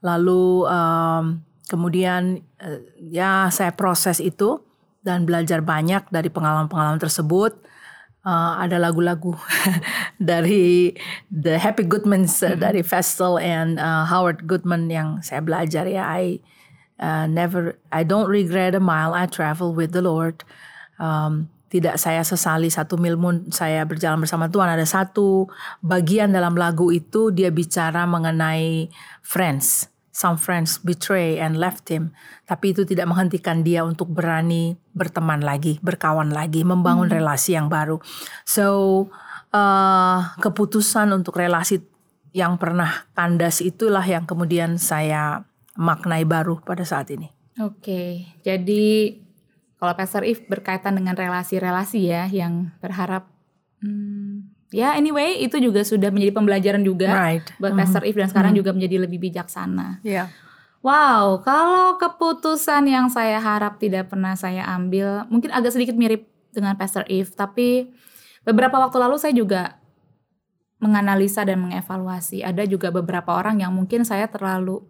Lalu 0.05 0.65
um, 0.65 1.45
kemudian 1.71 2.43
uh, 2.59 2.83
ya 2.99 3.47
saya 3.55 3.71
proses 3.71 4.19
itu 4.19 4.59
dan 5.07 5.25
belajar 5.25 5.63
banyak 5.63 6.11
dari 6.11 6.27
pengalaman-pengalaman 6.29 6.99
tersebut. 6.99 7.55
Uh, 8.21 8.61
ada 8.61 8.77
lagu-lagu 8.77 9.33
dari 10.21 10.93
The 11.33 11.57
Happy 11.57 11.89
Goodmans 11.89 12.45
uh, 12.45 12.53
dari 12.53 12.85
Vestal 12.85 13.41
and 13.41 13.81
uh, 13.81 14.05
Howard 14.05 14.45
Goodman 14.45 14.93
yang 14.93 15.25
saya 15.25 15.41
belajar 15.41 15.89
ya. 15.89 16.05
I 16.05 16.45
uh, 17.01 17.25
never, 17.25 17.81
I 17.89 18.05
don't 18.05 18.29
regret 18.29 18.77
a 18.77 18.83
mile 18.83 19.17
I 19.17 19.25
travel 19.25 19.73
with 19.73 19.97
the 19.97 20.05
Lord. 20.05 20.45
Um, 21.01 21.49
tidak 21.71 22.03
saya 22.03 22.21
sesali 22.27 22.67
satu 22.67 22.99
mil 22.99 23.15
pun 23.15 23.49
saya 23.55 23.87
berjalan 23.87 24.21
bersama 24.21 24.51
Tuhan. 24.51 24.75
Ada 24.75 24.85
satu 24.85 25.47
bagian 25.81 26.35
dalam 26.35 26.59
lagu 26.59 26.91
itu 26.91 27.31
dia 27.31 27.49
bicara 27.49 28.05
mengenai 28.05 28.91
friends. 29.23 29.90
Some 30.21 30.37
friends 30.37 30.77
betray 30.85 31.41
and 31.41 31.57
left 31.57 31.89
him. 31.89 32.13
Tapi 32.45 32.77
itu 32.77 32.85
tidak 32.85 33.09
menghentikan 33.09 33.65
dia 33.65 33.81
untuk 33.89 34.13
berani 34.13 34.77
berteman 34.93 35.41
lagi, 35.41 35.81
berkawan 35.81 36.29
lagi, 36.29 36.61
membangun 36.61 37.09
relasi 37.09 37.57
yang 37.57 37.73
baru. 37.73 37.97
So 38.45 39.09
uh, 39.57 40.37
keputusan 40.37 41.09
untuk 41.17 41.41
relasi 41.41 41.81
yang 42.37 42.61
pernah 42.61 43.09
kandas 43.17 43.65
itulah 43.65 44.05
yang 44.05 44.29
kemudian 44.29 44.77
saya 44.77 45.49
maknai 45.81 46.29
baru 46.29 46.61
pada 46.61 46.85
saat 46.85 47.09
ini. 47.17 47.33
Oke, 47.59 48.29
jadi 48.45 49.17
kalau 49.81 49.97
Pastor 49.97 50.29
If 50.29 50.45
berkaitan 50.47 51.01
dengan 51.01 51.17
relasi-relasi 51.17 52.01
ya 52.05 52.29
yang 52.29 52.77
berharap 52.85 53.27
hmm, 53.81 54.50
ya 54.71 54.95
anyway 54.95 55.43
itu 55.43 55.59
juga 55.59 55.83
sudah 55.83 56.15
menjadi 56.15 56.33
pembelajaran 56.35 56.83
juga 56.83 57.11
Right. 57.11 57.47
buat 57.59 57.75
Pastor 57.75 58.07
If 58.07 58.15
dan 58.15 58.31
sekarang 58.31 58.53
juga 58.55 58.71
menjadi 58.71 59.03
lebih 59.03 59.19
bijaksana. 59.31 60.03
Ya. 60.07 60.31
Wow, 60.81 61.45
kalau 61.45 62.01
keputusan 62.01 62.89
yang 62.89 63.13
saya 63.13 63.37
harap 63.37 63.77
tidak 63.77 64.09
pernah 64.09 64.33
saya 64.33 64.65
ambil, 64.65 65.29
mungkin 65.29 65.53
agak 65.53 65.77
sedikit 65.77 65.93
mirip 65.93 66.25
dengan 66.57 66.73
Pastor 66.81 67.05
If, 67.05 67.37
tapi 67.37 67.93
beberapa 68.49 68.81
waktu 68.81 68.97
lalu 68.97 69.21
saya 69.21 69.37
juga 69.37 69.77
menganalisa 70.81 71.45
dan 71.45 71.61
mengevaluasi. 71.61 72.41
Ada 72.41 72.65
juga 72.65 72.89
beberapa 72.89 73.37
orang 73.37 73.61
yang 73.61 73.77
mungkin 73.77 74.09
saya 74.09 74.25
terlalu 74.33 74.81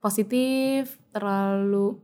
positif, 0.00 0.96
terlalu 1.12 2.00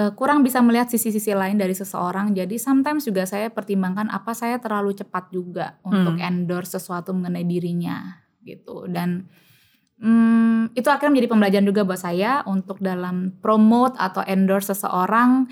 eh, 0.00 0.10
kurang 0.16 0.40
bisa 0.40 0.64
melihat 0.64 0.88
sisi-sisi 0.88 1.36
lain 1.36 1.60
dari 1.60 1.76
seseorang. 1.76 2.32
Jadi 2.32 2.56
sometimes 2.56 3.04
juga 3.04 3.28
saya 3.28 3.52
pertimbangkan 3.52 4.08
apa 4.08 4.32
saya 4.32 4.56
terlalu 4.56 4.96
cepat 4.96 5.28
juga 5.28 5.76
untuk 5.84 6.16
endorse 6.16 6.80
sesuatu 6.80 7.12
mengenai 7.12 7.44
dirinya 7.44 8.24
gitu. 8.40 8.88
Dan 8.88 9.28
Hmm, 10.00 10.72
itu 10.72 10.88
akhirnya 10.88 11.12
menjadi 11.12 11.28
pembelajaran 11.28 11.66
juga 11.68 11.84
buat 11.84 12.00
saya 12.00 12.40
untuk 12.48 12.80
dalam 12.80 13.36
promote 13.44 14.00
atau 14.00 14.24
endorse 14.24 14.72
seseorang 14.72 15.44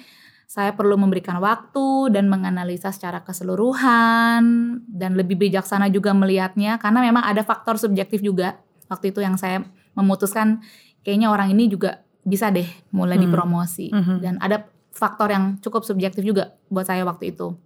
saya 0.49 0.73
perlu 0.73 0.97
memberikan 0.97 1.37
waktu 1.45 2.09
dan 2.09 2.33
menganalisa 2.33 2.89
secara 2.89 3.21
keseluruhan 3.21 4.41
dan 4.89 5.13
lebih 5.21 5.37
bijaksana 5.37 5.93
juga 5.93 6.17
melihatnya 6.17 6.81
karena 6.81 7.05
memang 7.05 7.29
ada 7.29 7.45
faktor 7.45 7.77
subjektif 7.77 8.25
juga 8.25 8.57
waktu 8.89 9.13
itu 9.13 9.21
yang 9.21 9.37
saya 9.37 9.69
memutuskan 9.93 10.65
kayaknya 11.05 11.29
orang 11.29 11.53
ini 11.53 11.69
juga 11.69 12.08
bisa 12.29 12.53
deh 12.53 12.69
mulai 12.93 13.17
dipromosi 13.17 13.89
dan 14.21 14.37
ada 14.39 14.69
faktor 14.93 15.33
yang 15.33 15.57
cukup 15.59 15.83
subjektif 15.83 16.23
juga 16.23 16.55
buat 16.69 16.85
saya 16.85 17.03
waktu 17.03 17.33
itu 17.33 17.57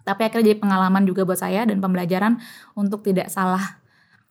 tapi 0.00 0.24
akhirnya 0.24 0.54
jadi 0.54 0.58
pengalaman 0.58 1.04
juga 1.04 1.28
buat 1.28 1.36
saya 1.36 1.68
dan 1.68 1.82
pembelajaran 1.82 2.40
untuk 2.72 3.04
tidak 3.04 3.28
salah 3.28 3.80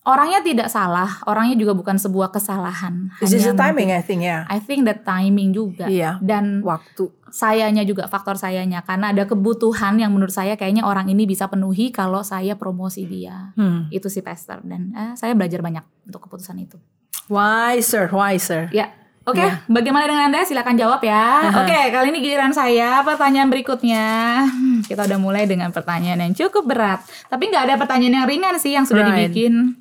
orangnya 0.08 0.40
tidak 0.42 0.70
salah, 0.72 1.22
orangnya 1.28 1.60
juga 1.60 1.76
bukan 1.76 2.00
sebuah 2.00 2.32
kesalahan. 2.32 3.12
Is 3.20 3.30
this 3.30 3.44
the 3.46 3.54
Hanya 3.54 3.70
timing 3.70 3.90
mungkin- 3.92 4.02
I 4.02 4.08
think 4.08 4.22
ya? 4.24 4.38
I 4.48 4.58
think 4.58 4.82
the 4.88 4.96
timing 4.98 5.50
juga. 5.52 5.86
Iya. 5.86 6.18
Dan 6.24 6.64
Waktu. 6.64 7.12
sayanya 7.30 7.86
juga 7.86 8.10
faktor 8.10 8.42
sayanya 8.42 8.82
karena 8.82 9.14
ada 9.14 9.30
kebutuhan 9.30 10.02
yang 10.02 10.10
menurut 10.10 10.34
saya 10.34 10.58
kayaknya 10.58 10.82
orang 10.82 11.14
ini 11.14 11.30
bisa 11.30 11.46
penuhi 11.46 11.94
kalau 11.94 12.26
saya 12.26 12.58
promosi 12.58 13.06
dia. 13.06 13.54
Hmm. 13.54 13.86
Itu 13.94 14.10
si 14.10 14.26
Pester 14.26 14.64
dan 14.66 14.90
eh, 14.98 15.14
saya 15.14 15.38
belajar 15.38 15.62
banyak 15.62 15.86
untuk 16.10 16.26
keputusan 16.26 16.58
itu. 16.58 16.82
Wiser, 17.30 18.10
wiser. 18.10 18.74
Ya. 18.74 18.90
Oke, 19.30 19.40
Iya. 19.40 19.62
bagaimana 19.66 20.04
dengan 20.04 20.24
Anda? 20.28 20.42
Silakan 20.42 20.76
jawab 20.76 21.00
ya. 21.00 21.54
Oke, 21.56 21.80
kali 21.90 22.10
ini 22.10 22.20
giliran 22.20 22.50
saya. 22.50 23.00
Pertanyaan 23.02 23.48
berikutnya. 23.48 24.06
Hmm, 24.44 24.82
Kita 24.82 25.06
udah 25.06 25.18
mulai 25.18 25.46
dengan 25.46 25.70
pertanyaan 25.70 26.20
yang 26.20 26.34
cukup 26.34 26.66
berat. 26.66 27.00
Tapi 27.26 27.46
nggak 27.46 27.64
ada 27.64 27.76
pertanyaan 27.76 28.24
yang 28.24 28.28
ringan 28.28 28.56
sih 28.58 28.74
yang 28.74 28.84
sudah 28.84 29.06
Right. 29.06 29.30
dibikin. 29.30 29.78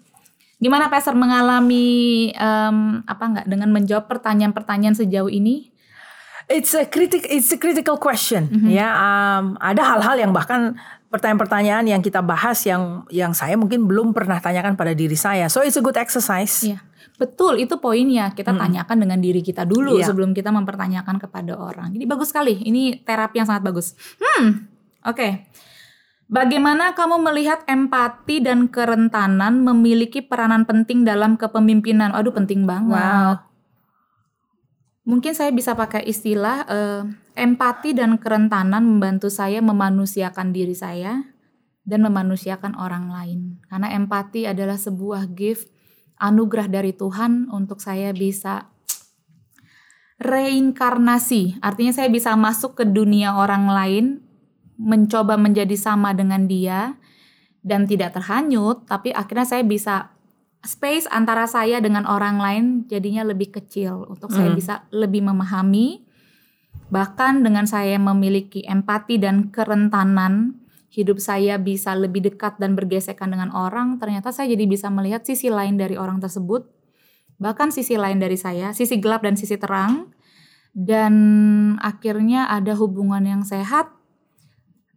Gimana 0.58 0.86
Pastor 0.86 1.14
mengalami 1.14 1.86
em, 2.30 2.76
apa 3.02 3.24
nggak 3.24 3.46
dengan 3.46 3.70
menjawab 3.70 4.04
pertanyaan-pertanyaan 4.06 4.94
sejauh 4.94 5.30
ini? 5.30 5.70
It's 6.46 6.72
a 6.72 6.82
critic, 6.82 7.24
it's 7.24 7.48
a 7.48 7.56
critical 7.56 7.94
question. 7.94 8.48
Mhm. 8.48 8.68
Ya, 8.68 8.88
um, 8.90 9.54
ada 9.60 9.84
hal-hal 9.86 10.16
yang 10.18 10.32
bahkan 10.32 10.74
pertanyaan-pertanyaan 11.08 11.84
yang 11.86 12.00
kita 12.00 12.20
bahas 12.20 12.64
yang 12.64 13.04
yang 13.08 13.32
saya 13.32 13.54
mungkin 13.54 13.84
belum 13.84 14.12
pernah 14.12 14.40
tanyakan 14.40 14.72
pada 14.72 14.92
diri 14.92 15.12
saya. 15.12 15.48
So 15.48 15.60
it's 15.60 15.76
a 15.76 15.84
good 15.84 15.96
exercise. 15.96 16.64
Iya, 16.64 16.80
betul 17.18 17.58
itu 17.58 17.76
poinnya. 17.82 18.30
Kita 18.32 18.54
tanyakan 18.54 18.96
dengan 19.02 19.18
diri 19.18 19.42
kita 19.42 19.66
dulu 19.66 19.98
Iya. 19.98 20.08
sebelum 20.08 20.30
kita 20.32 20.54
mempertanyakan 20.54 21.18
kepada 21.18 21.58
orang. 21.58 21.90
Jadi 21.92 22.06
bagus 22.06 22.30
sekali. 22.30 22.62
Ini 22.62 23.02
terapi 23.02 23.42
yang 23.42 23.48
sangat 23.50 23.66
bagus. 23.66 23.98
Hmm, 24.22 24.70
oke. 25.02 25.50
Bagaimana 26.28 26.92
kamu 26.92 27.24
melihat 27.24 27.64
empati 27.64 28.44
dan 28.44 28.68
kerentanan 28.68 29.64
memiliki 29.64 30.20
peranan 30.20 30.68
penting 30.68 31.02
dalam 31.02 31.40
kepemimpinan? 31.40 32.12
Aduh, 32.12 32.36
penting 32.36 32.68
banget. 32.68 32.94
Wow. 33.00 33.48
Mungkin 35.08 35.32
saya 35.32 35.48
bisa 35.56 35.72
pakai 35.72 36.04
istilah 36.04 36.68
eh, 36.68 37.02
empati 37.32 37.96
dan 37.96 38.20
kerentanan 38.20 38.84
membantu 38.84 39.32
saya 39.32 39.64
memanusiakan 39.64 40.52
diri 40.52 40.76
saya 40.76 41.24
dan 41.88 42.04
memanusiakan 42.04 42.76
orang 42.76 43.08
lain. 43.08 43.40
Karena 43.72 43.96
empati 43.96 44.44
adalah 44.44 44.76
sebuah 44.76 45.32
gift 45.32 45.72
anugerah 46.18 46.70
dari 46.70 46.94
Tuhan 46.94 47.50
untuk 47.50 47.78
saya 47.82 48.10
bisa 48.14 48.70
reinkarnasi. 50.18 51.62
Artinya 51.62 51.94
saya 51.94 52.10
bisa 52.10 52.34
masuk 52.34 52.78
ke 52.78 52.84
dunia 52.86 53.38
orang 53.38 53.70
lain, 53.70 54.04
mencoba 54.78 55.38
menjadi 55.38 55.74
sama 55.78 56.14
dengan 56.14 56.50
dia 56.50 56.98
dan 57.62 57.86
tidak 57.86 58.18
terhanyut, 58.18 58.86
tapi 58.86 59.14
akhirnya 59.14 59.46
saya 59.46 59.62
bisa 59.62 60.10
space 60.66 61.06
antara 61.14 61.46
saya 61.46 61.78
dengan 61.78 62.02
orang 62.02 62.42
lain 62.42 62.64
jadinya 62.90 63.22
lebih 63.22 63.54
kecil 63.54 64.10
untuk 64.10 64.34
saya 64.34 64.50
bisa 64.50 64.82
lebih 64.90 65.22
memahami 65.22 66.08
Bahkan 66.88 67.44
dengan 67.44 67.68
saya 67.68 68.00
memiliki 68.00 68.64
empati 68.64 69.20
dan 69.20 69.52
kerentanan, 69.52 70.56
hidup 70.88 71.20
saya 71.20 71.60
bisa 71.60 71.92
lebih 71.92 72.24
dekat 72.24 72.56
dan 72.56 72.72
bergesekan 72.72 73.28
dengan 73.28 73.52
orang, 73.52 74.00
ternyata 74.00 74.32
saya 74.32 74.48
jadi 74.48 74.64
bisa 74.64 74.88
melihat 74.88 75.24
sisi 75.24 75.52
lain 75.52 75.76
dari 75.76 76.00
orang 76.00 76.18
tersebut, 76.18 76.64
bahkan 77.36 77.68
sisi 77.68 78.00
lain 78.00 78.16
dari 78.16 78.40
saya, 78.40 78.72
sisi 78.72 78.96
gelap 78.96 79.20
dan 79.24 79.36
sisi 79.36 79.60
terang, 79.60 80.10
dan 80.72 81.14
akhirnya 81.80 82.48
ada 82.48 82.72
hubungan 82.76 83.20
yang 83.24 83.42
sehat. 83.44 83.92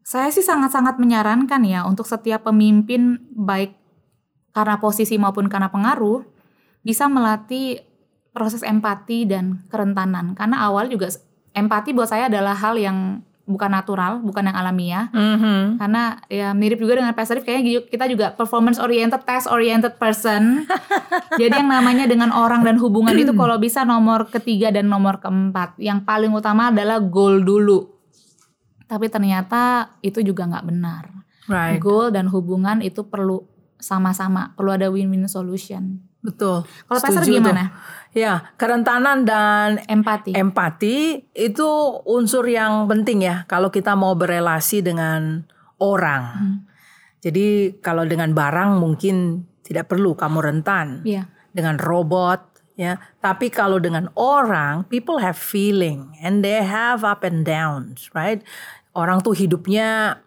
Saya 0.02 0.32
sih 0.34 0.44
sangat-sangat 0.44 1.00
menyarankan 1.00 1.62
ya 1.64 1.88
untuk 1.88 2.08
setiap 2.08 2.48
pemimpin 2.48 3.32
baik 3.32 3.76
karena 4.52 4.76
posisi 4.80 5.16
maupun 5.16 5.48
karena 5.48 5.72
pengaruh 5.72 6.28
bisa 6.84 7.08
melatih 7.08 7.80
proses 8.36 8.64
empati 8.64 9.28
dan 9.28 9.64
kerentanan. 9.72 10.36
Karena 10.36 10.68
awal 10.68 10.92
juga 10.92 11.12
empati 11.56 11.96
buat 11.96 12.12
saya 12.12 12.28
adalah 12.28 12.56
hal 12.56 12.76
yang 12.80 13.24
bukan 13.46 13.70
natural, 13.74 14.22
bukan 14.22 14.50
yang 14.50 14.58
alamiah. 14.58 15.06
Mhm. 15.12 15.82
Karena 15.82 16.18
ya 16.30 16.54
mirip 16.54 16.78
juga 16.80 17.02
dengan 17.02 17.14
If, 17.14 17.44
kayaknya 17.46 17.86
kita 17.90 18.06
juga 18.08 18.26
performance 18.34 18.78
oriented, 18.78 19.22
task 19.26 19.50
oriented 19.50 19.98
person. 19.98 20.66
Jadi 21.42 21.54
yang 21.62 21.70
namanya 21.70 22.06
dengan 22.06 22.30
orang 22.32 22.62
dan 22.62 22.78
hubungan 22.78 23.14
itu 23.18 23.34
kalau 23.42 23.58
bisa 23.58 23.84
nomor 23.84 24.30
ketiga 24.30 24.70
dan 24.70 24.88
nomor 24.88 25.20
keempat. 25.20 25.78
Yang 25.82 26.06
paling 26.06 26.32
utama 26.32 26.70
adalah 26.70 27.02
goal 27.02 27.42
dulu. 27.42 27.90
Tapi 28.86 29.08
ternyata 29.08 29.96
itu 30.04 30.20
juga 30.22 30.48
nggak 30.48 30.66
benar. 30.68 31.04
Right. 31.48 31.80
Goal 31.82 32.14
dan 32.14 32.30
hubungan 32.30 32.84
itu 32.84 33.08
perlu 33.08 33.44
sama-sama, 33.82 34.54
perlu 34.54 34.78
ada 34.78 34.88
win-win 34.94 35.26
solution. 35.26 36.12
Betul. 36.22 36.70
Kalau 36.86 37.00
Pastor 37.02 37.26
Setuju 37.26 37.42
tuh. 37.42 37.54
Ya, 38.12 38.52
kerentanan 38.60 39.24
dan 39.24 39.80
Empati. 39.88 40.36
empati 40.36 41.32
itu 41.32 41.70
unsur 42.04 42.44
yang 42.44 42.84
penting 42.92 43.24
ya 43.24 43.48
kalau 43.48 43.72
kita 43.72 43.96
mau 43.96 44.20
berelasi 44.20 44.84
dengan 44.84 45.48
orang. 45.80 46.24
Hmm. 46.36 46.58
Jadi 47.24 47.80
kalau 47.80 48.04
dengan 48.04 48.36
barang 48.36 48.82
mungkin 48.82 49.48
tidak 49.64 49.88
perlu 49.88 50.18
kamu 50.18 50.40
rentan. 50.44 51.08
Iya. 51.08 51.32
Dengan 51.56 51.80
robot 51.80 52.52
ya. 52.76 52.98
Tapi 53.22 53.48
kalau 53.48 53.78
dengan 53.78 54.10
orang, 54.18 54.90
people 54.90 55.22
have 55.22 55.38
feeling 55.38 56.12
and 56.20 56.44
they 56.44 56.60
have 56.66 57.06
up 57.06 57.22
and 57.24 57.46
downs, 57.46 58.10
right? 58.12 58.42
Orang 58.92 59.24
tuh 59.24 59.38
hidupnya 59.38 60.20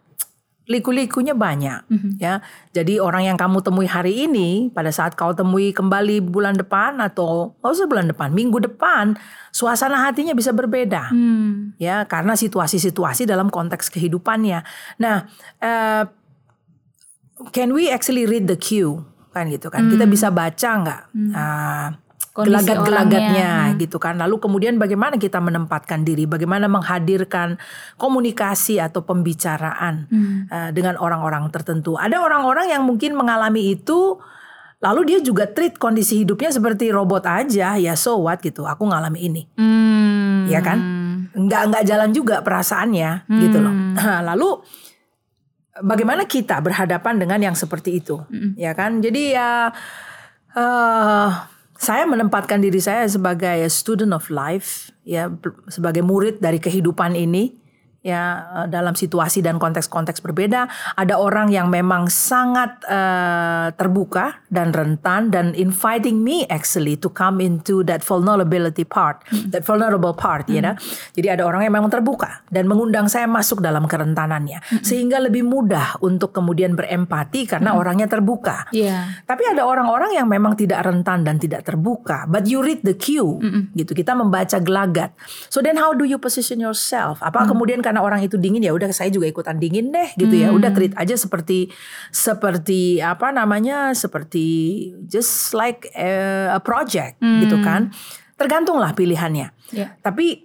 liku-likunya 0.65 1.37
banyak 1.37 1.85
ya. 2.17 2.41
Jadi 2.73 2.97
orang 2.97 3.29
yang 3.29 3.37
kamu 3.37 3.61
temui 3.61 3.85
hari 3.85 4.25
ini 4.25 4.73
pada 4.73 4.89
saat 4.89 5.13
kau 5.13 5.37
temui 5.37 5.77
kembali 5.77 6.25
bulan 6.25 6.57
depan 6.57 6.97
atau 7.05 7.53
nggak 7.61 7.73
usah 7.73 7.85
bulan 7.85 8.09
depan, 8.09 8.33
minggu 8.33 8.65
depan, 8.65 9.13
suasana 9.53 10.01
hatinya 10.09 10.33
bisa 10.33 10.57
berbeda 10.57 11.13
Hmm. 11.13 11.77
ya 11.77 12.09
karena 12.09 12.33
situasi-situasi 12.33 13.29
dalam 13.29 13.53
konteks 13.53 13.93
kehidupannya. 13.93 14.65
Nah, 15.05 15.29
eh, 15.61 16.03
can 17.53 17.77
we 17.77 17.93
actually 17.93 18.25
read 18.25 18.49
the 18.49 18.57
cue 18.57 19.05
kan 19.37 19.51
gitu 19.53 19.69
kan? 19.69 19.91
Kita 19.91 20.09
bisa 20.09 20.33
baca 20.33 20.71
nggak 20.81 21.03
Kondisi 21.13 22.04
gelagat-gelagatnya 22.35 23.71
orangnya. 23.71 23.79
gitu 23.79 24.03
kan? 24.03 24.19
Lalu 24.19 24.43
kemudian 24.43 24.75
bagaimana 24.75 25.15
kita 25.17 25.39
menempatkan 25.39 26.03
diri, 26.03 26.27
bagaimana 26.27 26.67
menghadirkan 26.67 27.63
komunikasi 27.95 28.83
atau 28.83 29.07
pembicaraan 29.07 30.11
eh, 30.51 30.71
dengan 30.75 30.99
orang-orang 30.99 31.47
tertentu. 31.49 31.95
Ada 31.95 32.19
orang-orang 32.19 32.75
yang 32.75 32.83
mungkin 32.83 33.15
mengalami 33.15 33.73
itu. 33.73 34.19
Lalu 34.83 35.17
dia 35.17 35.19
juga 35.25 35.49
treat 35.49 35.81
kondisi 35.81 36.21
hidupnya 36.21 36.53
seperti 36.53 36.93
robot 36.93 37.25
aja, 37.25 37.79
ya 37.79 37.95
so 37.97 38.21
what 38.21 38.43
gitu. 38.43 38.67
Aku 38.69 38.85
ngalami 38.85 39.31
ini 39.31 39.43
Hmm. 39.57 40.45
ya 40.45 40.61
kan 40.61 40.77
nggak 41.33 41.63
nggak 41.73 41.85
jalan 41.89 42.11
juga 42.13 42.45
perasaannya 42.45 43.25
gitu 43.33 43.65
loh 43.65 43.73
lalu 44.29 44.61
bagaimana 45.81 46.29
kita 46.29 46.61
berhadapan 46.61 47.17
dengan 47.17 47.41
yang 47.41 47.57
seperti 47.57 47.99
itu 47.99 48.21
ya 48.55 48.77
kan 48.77 49.01
jadi 49.01 49.23
ya 49.33 49.51
eh 50.55 51.29
saya 51.75 52.07
menempatkan 52.07 52.63
diri 52.63 52.79
saya 52.79 53.07
sebagai 53.11 53.67
student 53.71 54.15
of 54.15 54.31
life 54.31 54.95
ya 55.03 55.31
sebagai 55.67 56.07
murid 56.07 56.39
dari 56.39 56.63
kehidupan 56.63 57.19
ini 57.19 57.64
ya 58.05 58.23
eh, 58.63 58.67
dalam 58.69 58.93
situasi 58.93 59.41
dan 59.41 59.57
konteks-konteks 59.57 60.21
berbeda 60.21 60.69
ada 60.95 61.17
orang 61.17 61.49
yang 61.49 61.73
memang 61.73 62.13
sangat 62.13 62.85
eh, 62.85 63.73
terbuka 63.75 64.45
dan 64.53 64.71
rentan 64.71 65.33
dan 65.33 65.57
inviting 65.57 66.21
me 66.21 66.45
actually 66.53 67.01
to 67.01 67.09
come 67.09 67.41
into 67.41 67.81
that 67.83 68.05
vulnerability 68.05 68.85
part 68.85 69.25
that 69.49 69.65
vulnerable 69.65 70.13
part 70.13 70.45
ya 70.47 70.61
know. 70.61 70.75
jadi 71.17 71.41
ada 71.41 71.49
orang 71.49 71.65
yang 71.65 71.73
memang 71.73 71.91
terbuka 71.91 72.45
dan 72.53 72.69
mengundang 72.69 73.09
saya 73.09 73.25
masuk 73.25 73.65
dalam 73.65 73.89
kerentanannya 73.89 74.61
sehingga 74.85 75.19
lebih 75.19 75.43
mudah 75.43 75.99
untuk 76.05 76.37
kemudian 76.37 76.77
berempati 76.77 77.49
karena 77.49 77.73
orangnya 77.73 78.07
terbuka 78.07 78.69
Iya. 78.71 79.25
tapi 79.25 79.49
ada 79.49 79.65
orang-orang 79.65 80.13
yang 80.13 80.29
memang 80.29 80.53
tidak 80.59 80.85
rentan 80.85 81.25
dan 81.25 81.41
tidak 81.41 81.65
terbuka. 81.65 82.29
But 82.29 82.45
you 82.51 82.61
read 82.61 82.85
the 82.85 82.93
cue, 82.93 83.41
gitu. 83.73 83.95
Kita 83.95 84.13
membaca 84.13 84.59
gelagat. 84.61 85.15
So 85.49 85.65
then 85.65 85.81
how 85.81 85.97
do 85.97 86.05
you 86.05 86.21
position 86.21 86.61
yourself? 86.61 87.23
Apa 87.25 87.49
kemudian 87.49 87.81
karena 87.95 88.11
orang 88.11 88.27
itu 88.27 88.35
dingin 88.35 88.59
ya 88.59 88.75
udah 88.75 88.91
saya 88.91 89.07
juga 89.15 89.31
ikutan 89.31 89.63
dingin 89.63 89.95
deh, 89.95 90.11
gitu 90.19 90.35
ya. 90.35 90.51
Udah 90.51 90.75
treat 90.75 90.91
aja 90.99 91.15
seperti 91.15 91.71
seperti 92.11 92.99
apa 92.99 93.31
namanya? 93.31 93.95
Seperti 93.95 94.91
just 95.07 95.55
like 95.55 95.87
a, 95.95 96.51
a 96.51 96.59
project, 96.59 97.23
gitu 97.23 97.63
kan? 97.63 97.95
Tergantunglah 98.35 98.99
pilihannya. 98.99 99.55
Iya. 99.71 99.95
Tapi 100.03 100.43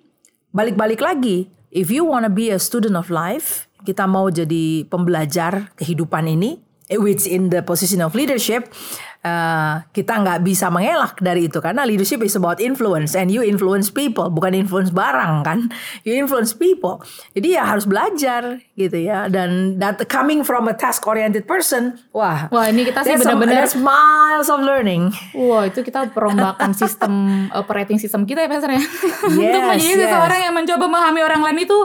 balik-balik 0.53 1.01
lagi, 1.01 1.49
if 1.73 1.89
you 1.89 2.05
wanna 2.05 2.29
be 2.29 2.53
a 2.53 2.61
student 2.61 2.93
of 2.93 3.09
life, 3.09 3.65
kita 3.81 4.05
mau 4.05 4.29
jadi 4.29 4.85
pembelajar 4.85 5.73
kehidupan 5.73 6.29
ini, 6.29 6.61
which 6.97 7.29
in 7.29 7.53
the 7.53 7.61
position 7.61 8.01
of 8.01 8.17
leadership, 8.17 8.65
eh, 9.21 9.73
kita 9.93 10.13
nggak 10.25 10.39
bisa 10.41 10.71
mengelak 10.73 11.19
dari 11.21 11.45
itu 11.45 11.61
karena 11.61 11.85
leadership 11.85 12.23
is 12.25 12.33
about 12.33 12.57
influence 12.57 13.13
and 13.13 13.29
you 13.29 13.45
influence 13.45 13.93
people, 13.93 14.31
bukan 14.33 14.57
influence 14.57 14.89
barang 14.89 15.45
kan, 15.45 15.69
you 16.01 16.17
influence 16.17 16.55
people. 16.55 17.03
Jadi 17.37 17.53
ya 17.53 17.67
harus 17.67 17.85
belajar 17.85 18.57
gitu 18.73 18.97
ya 18.97 19.29
dan 19.29 19.77
that 19.77 20.01
coming 20.09 20.41
from 20.41 20.65
a 20.65 20.73
task 20.73 21.05
oriented 21.05 21.45
person, 21.45 21.99
wah, 22.15 22.49
Wah, 22.49 22.71
ini 22.71 22.87
kita 22.87 23.05
sih 23.05 23.19
benar-benar 23.19 23.69
miles 23.77 24.49
of 24.49 24.63
learning. 24.63 25.13
Wah 25.37 25.67
itu 25.69 25.85
kita 25.85 26.09
perombakan 26.09 26.73
sistem 26.73 27.45
operating 27.53 28.01
system 28.01 28.25
kita 28.25 28.47
ya 28.47 28.49
Pastor 28.49 28.71
ya 28.73 28.81
Untuk 29.29 29.43
Yes, 29.43 29.67
menjadi 29.77 29.93
yes. 29.99 30.09
seseorang 30.09 30.39
yang 30.41 30.53
mencoba 30.55 30.85
memahami 30.89 31.21
orang 31.21 31.41
lain 31.43 31.67
itu 31.67 31.77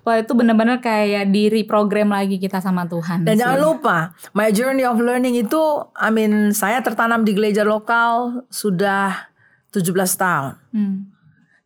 Wah 0.00 0.16
itu 0.16 0.32
benar-benar 0.32 0.80
kayak 0.80 1.28
di 1.28 1.52
reprogram 1.52 2.08
lagi 2.08 2.40
kita 2.40 2.58
sama 2.58 2.88
Tuhan 2.88 3.28
Dan 3.28 3.36
sih. 3.36 3.40
jangan 3.44 3.60
lupa, 3.60 3.96
my 4.32 4.48
journey 4.48 4.84
of 4.84 4.96
learning 4.96 5.36
itu, 5.36 5.60
I 5.92 6.08
mean, 6.08 6.56
saya 6.56 6.80
tertanam 6.80 7.20
di 7.22 7.36
gereja 7.36 7.62
lokal 7.62 8.44
sudah 8.48 9.28
17 9.70 9.92
tahun. 10.16 10.54
Hmm. 10.72 11.12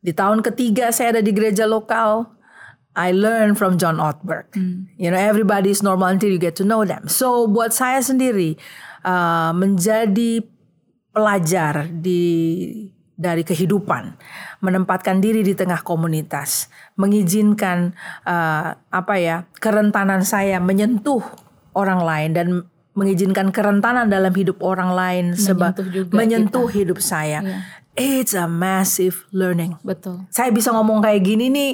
Di 0.04 0.12
tahun 0.12 0.42
ketiga 0.44 0.90
saya 0.90 1.16
ada 1.16 1.22
di 1.24 1.32
gereja 1.32 1.64
lokal, 1.64 2.28
I 2.94 3.10
learn 3.10 3.58
from 3.58 3.74
John 3.74 3.98
Ortberg. 3.98 4.54
You 4.98 5.10
know, 5.10 5.18
everybody 5.18 5.74
is 5.74 5.82
normal 5.82 6.14
until 6.14 6.30
you 6.30 6.38
get 6.38 6.54
to 6.62 6.64
know 6.66 6.86
them. 6.86 7.10
So 7.10 7.50
buat 7.50 7.74
saya 7.74 7.98
sendiri 7.98 8.54
uh, 9.02 9.50
menjadi 9.50 10.46
pelajar 11.10 11.90
di 11.90 12.22
dari 13.14 13.46
kehidupan, 13.46 14.18
menempatkan 14.58 15.22
diri 15.22 15.46
di 15.46 15.54
tengah 15.54 15.86
komunitas, 15.86 16.66
mengizinkan 16.98 17.94
uh, 18.26 18.74
apa 18.90 19.14
ya 19.18 19.36
kerentanan 19.62 20.26
saya 20.26 20.58
menyentuh 20.58 21.22
orang 21.74 22.02
lain 22.02 22.30
dan 22.34 22.46
mengizinkan 22.94 23.50
kerentanan 23.50 24.06
dalam 24.06 24.30
hidup 24.30 24.62
orang 24.62 24.94
lain 24.94 25.24
seba- 25.34 25.74
Menyentuh 25.74 25.88
juga 25.90 26.14
menyentuh 26.14 26.66
hidup 26.70 26.98
saya. 27.02 27.42
Iya. 27.42 27.58
It's 27.94 28.34
a 28.34 28.50
massive 28.50 29.22
learning. 29.30 29.78
Betul 29.86 30.26
Saya 30.34 30.50
bisa 30.50 30.74
ngomong 30.74 30.98
kayak 30.98 31.22
gini 31.22 31.46
nih 31.46 31.70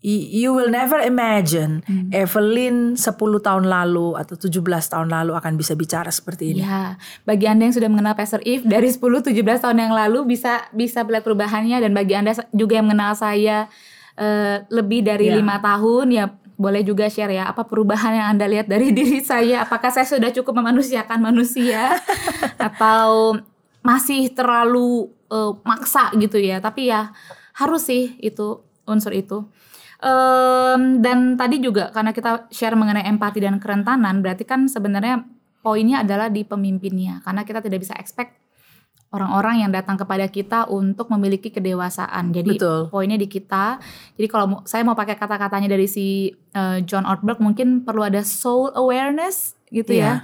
you 0.00 0.54
will 0.54 0.70
never 0.70 1.02
imagine 1.02 1.82
Hmm. 1.84 2.06
Evelyn 2.14 2.94
10 2.94 3.02
tahun 3.40 3.66
lalu 3.66 4.14
atau 4.14 4.38
17 4.38 4.62
tahun 4.86 5.08
lalu 5.08 5.34
akan 5.34 5.52
bisa 5.54 5.74
bicara 5.74 6.06
seperti 6.08 6.54
ini. 6.54 6.62
Ya, 6.62 6.94
bagi 7.22 7.44
Anda 7.44 7.66
yang 7.66 7.74
sudah 7.74 7.88
mengenal 7.88 8.14
Pastor 8.14 8.38
If 8.42 8.62
dari 8.62 8.86
10-17 8.86 9.34
tahun 9.58 9.78
yang 9.80 9.92
lalu 9.92 10.22
bisa 10.28 10.70
bisa 10.70 11.02
melihat 11.02 11.24
perubahannya 11.24 11.80
dan 11.80 11.92
bagi 11.92 12.14
Anda 12.14 12.38
juga 12.52 12.78
yang 12.78 12.86
mengenal 12.86 13.14
saya 13.14 13.66
eh, 14.14 14.62
lebih 14.68 15.02
dari 15.02 15.30
Ya. 15.30 15.38
lima 15.38 15.58
tahun 15.58 16.06
ya 16.10 16.24
boleh 16.54 16.82
juga 16.82 17.06
share 17.06 17.30
ya 17.30 17.46
apa 17.46 17.62
perubahan 17.62 18.14
yang 18.14 18.28
Anda 18.32 18.46
lihat 18.46 18.66
dari 18.66 18.90
diri 18.98 19.18
saya 19.18 19.62
apakah 19.62 19.90
saya 19.90 20.06
sudah 20.06 20.30
cukup 20.32 20.58
memanusiakan 20.58 21.22
manusia 21.24 21.98
atau 22.58 23.38
masih 23.80 24.30
terlalu 24.30 25.06
eh, 25.26 25.52
maksa 25.62 26.10
gitu 26.14 26.38
ya 26.38 26.58
tapi 26.58 26.86
ya 26.86 27.10
harus 27.54 27.82
sih 27.82 28.14
itu 28.18 28.62
unsur 28.84 29.10
itu 29.10 29.46
Em, 29.98 31.02
dan 31.02 31.34
tadi 31.34 31.58
juga 31.58 31.90
karena 31.90 32.14
kita 32.14 32.46
share 32.54 32.78
mengenai 32.78 33.10
empati 33.10 33.42
dan 33.42 33.58
kerentanan 33.58 34.22
berarti 34.22 34.46
kan 34.46 34.70
sebenarnya 34.70 35.26
poinnya 35.58 36.06
adalah 36.06 36.30
di 36.30 36.46
pemimpinnya 36.46 37.18
karena 37.26 37.42
kita 37.42 37.58
tidak 37.58 37.82
bisa 37.82 37.98
expect 37.98 38.38
orang-orang 39.10 39.66
yang 39.66 39.70
datang 39.74 39.98
kepada 39.98 40.30
kita 40.30 40.70
untuk 40.70 41.08
memiliki 41.10 41.50
kedewasaan. 41.50 42.30
Jadi 42.30 42.60
Betul. 42.60 42.92
poinnya 42.92 43.18
di 43.18 43.26
kita. 43.26 43.80
Jadi 44.14 44.26
kalau 44.28 44.62
saya 44.68 44.84
mau 44.84 44.94
pakai 44.94 45.16
kata-katanya 45.16 45.74
dari 45.74 45.88
si 45.88 46.30
uh, 46.54 46.78
John 46.84 47.08
Ortberg 47.08 47.40
mungkin 47.40 47.82
perlu 47.82 48.04
ada 48.04 48.20
soul 48.20 48.70
awareness 48.76 49.56
gitu 49.72 49.96
Iya. 49.96 50.04
ya. 50.04 50.14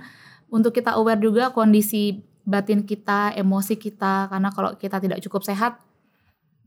Untuk 0.53 0.77
kita 0.77 0.95
aware 1.01 1.19
juga 1.19 1.51
kondisi 1.51 2.21
batin 2.45 2.85
kita, 2.85 3.33
emosi 3.35 3.75
kita 3.81 4.29
karena 4.29 4.53
kalau 4.53 4.77
kita 4.77 5.01
tidak 5.01 5.19
cukup 5.25 5.43
sehat 5.43 5.81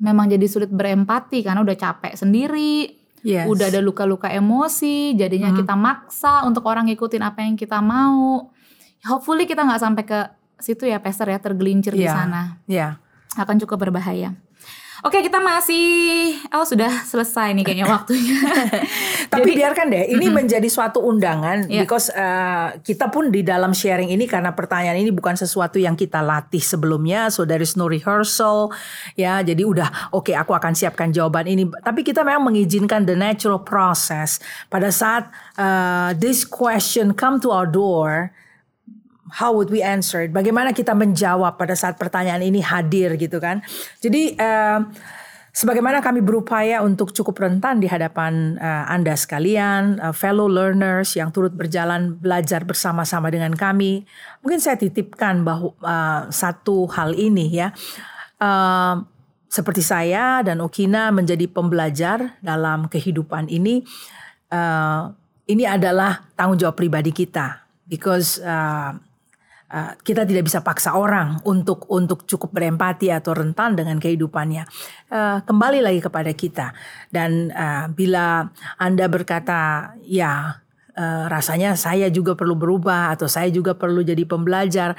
memang 0.02 0.30
jadi 0.30 0.46
sulit 0.50 0.70
berempati 0.70 1.42
karena 1.46 1.62
udah 1.62 1.78
capek 1.78 2.14
sendiri, 2.18 2.97
Yes. 3.28 3.44
udah 3.46 3.68
ada 3.68 3.84
luka-luka 3.84 4.32
emosi, 4.32 5.12
jadinya 5.14 5.52
Hmm. 5.52 5.60
kita 5.60 5.76
maksa 5.76 6.48
untuk 6.48 6.64
orang 6.64 6.88
ngikutin 6.88 7.20
apa 7.20 7.44
yang 7.44 7.60
kita 7.60 7.84
mau. 7.84 8.48
Hopefully 9.04 9.44
kita 9.44 9.68
nggak 9.68 9.82
sampai 9.84 10.04
ke 10.08 10.20
situ 10.58 10.88
ya, 10.88 11.04
Pastor 11.04 11.28
ya, 11.28 11.38
tergelincir 11.38 11.92
di 11.92 12.08
Iya. 12.08 12.16
sana. 12.16 12.42
Ya. 12.66 13.04
Akan 13.36 13.60
cukup 13.60 13.84
berbahaya. 13.84 14.34
Oke, 15.06 15.22
kita 15.22 15.38
masih 15.38 15.86
oh 16.50 16.66
sudah 16.66 16.90
selesai 17.06 17.54
nih 17.54 17.62
kayaknya 17.62 17.86
waktunya. 17.86 18.34
Tapi 19.34 19.54
Jadi- 19.54 19.58
biarkan 19.62 19.86
deh, 19.94 20.04
ini 20.10 20.26
menjadi 20.34 20.66
suatu 20.66 21.06
undangan 21.06 21.70
Iya. 21.70 21.86
because 21.86 22.10
uh, 22.10 22.74
kita 22.82 23.14
pun 23.14 23.30
di 23.30 23.46
dalam 23.46 23.78
sharing 23.78 24.10
ini 24.10 24.26
karena 24.26 24.58
pertanyaan 24.58 24.98
ini 24.98 25.14
bukan 25.14 25.38
sesuatu 25.38 25.78
yang 25.78 25.94
kita 25.94 26.26
latih 26.26 26.64
sebelumnya, 26.64 27.30
so 27.30 27.46
there 27.46 27.62
is 27.62 27.78
no 27.78 27.86
rehearsal, 27.86 28.74
ya. 29.14 29.46
Jadi 29.46 29.62
udah 29.62 30.14
oke 30.16 30.34
aku 30.34 30.58
akan 30.58 30.74
siapkan 30.74 31.14
jawaban 31.14 31.46
ini. 31.46 31.70
Tapi 31.70 32.02
kita 32.02 32.26
memang 32.26 32.50
mengizinkan 32.50 33.06
the 33.06 33.14
natural 33.14 33.62
process 33.62 34.42
pada 34.68 34.90
saat 34.90 35.30
uh, 35.56 36.18
this 36.18 36.42
question 36.42 37.14
come 37.14 37.38
to 37.38 37.54
our 37.54 37.70
door. 37.70 38.34
How 39.28 39.52
would 39.52 39.68
we 39.68 39.84
answer 39.84 40.24
it? 40.24 40.32
Bagaimana 40.32 40.72
kita 40.72 40.96
menjawab 40.96 41.60
pada 41.60 41.76
saat 41.76 42.00
pertanyaan 42.00 42.40
ini 42.40 42.64
hadir 42.64 43.20
gitu 43.20 43.44
kan? 43.44 43.60
Jadi 44.00 44.40
eh, 44.40 44.80
sebagaimana 45.52 46.00
kami 46.00 46.24
berupaya 46.24 46.80
untuk 46.86 47.12
cukup 47.12 47.44
rentan 47.44 47.84
di 47.84 47.92
hadapan 47.92 48.56
eh, 48.56 48.84
Anda 48.88 49.20
sekalian, 49.20 50.00
eh, 50.00 50.16
fellow 50.16 50.48
learners 50.48 51.12
yang 51.20 51.36
turut 51.36 51.52
berjalan 51.52 52.16
belajar 52.16 52.64
bersama-sama 52.64 53.28
dengan 53.28 53.52
kami, 53.52 54.08
mungkin 54.40 54.64
saya 54.64 54.80
titipkan 54.80 55.44
bahwa 55.44 55.76
eh, 55.76 56.22
satu 56.32 56.88
hal 56.88 57.12
ini 57.18 57.52
ya. 57.52 57.76
Eh, 58.40 58.96
seperti 59.48 59.80
saya 59.80 60.44
dan 60.44 60.60
Okina 60.60 61.08
menjadi 61.10 61.48
pembelajar 61.48 62.36
dalam 62.44 62.92
kehidupan 62.92 63.48
ini, 63.48 63.84
eh, 64.52 65.02
ini 65.48 65.64
adalah 65.64 66.28
tanggung 66.36 66.60
jawab 66.60 66.76
pribadi 66.76 67.16
kita, 67.16 67.64
because 67.88 68.44
Uh, 69.68 69.92
kita 70.00 70.24
tidak 70.24 70.48
bisa 70.48 70.64
paksa 70.64 70.96
orang 70.96 71.44
untuk 71.44 71.92
untuk 71.92 72.24
cukup 72.24 72.56
berempati 72.56 73.12
atau 73.12 73.36
rentan 73.36 73.76
dengan 73.76 74.00
kehidupannya. 74.00 74.64
Uh, 75.12 75.44
kembali 75.44 75.84
lagi 75.84 76.00
kepada 76.00 76.32
kita. 76.32 76.72
Dan 77.12 77.52
uh, 77.52 77.92
bila 77.92 78.48
Anda 78.80 79.12
berkata, 79.12 79.92
ya 80.08 80.64
uh, 80.96 81.24
rasanya 81.28 81.76
saya 81.76 82.08
juga 82.08 82.40
perlu 82.40 82.56
berubah 82.56 83.12
atau 83.12 83.28
saya 83.28 83.52
juga 83.52 83.76
perlu 83.76 84.08
jadi 84.08 84.24
pembelajar. 84.24 84.96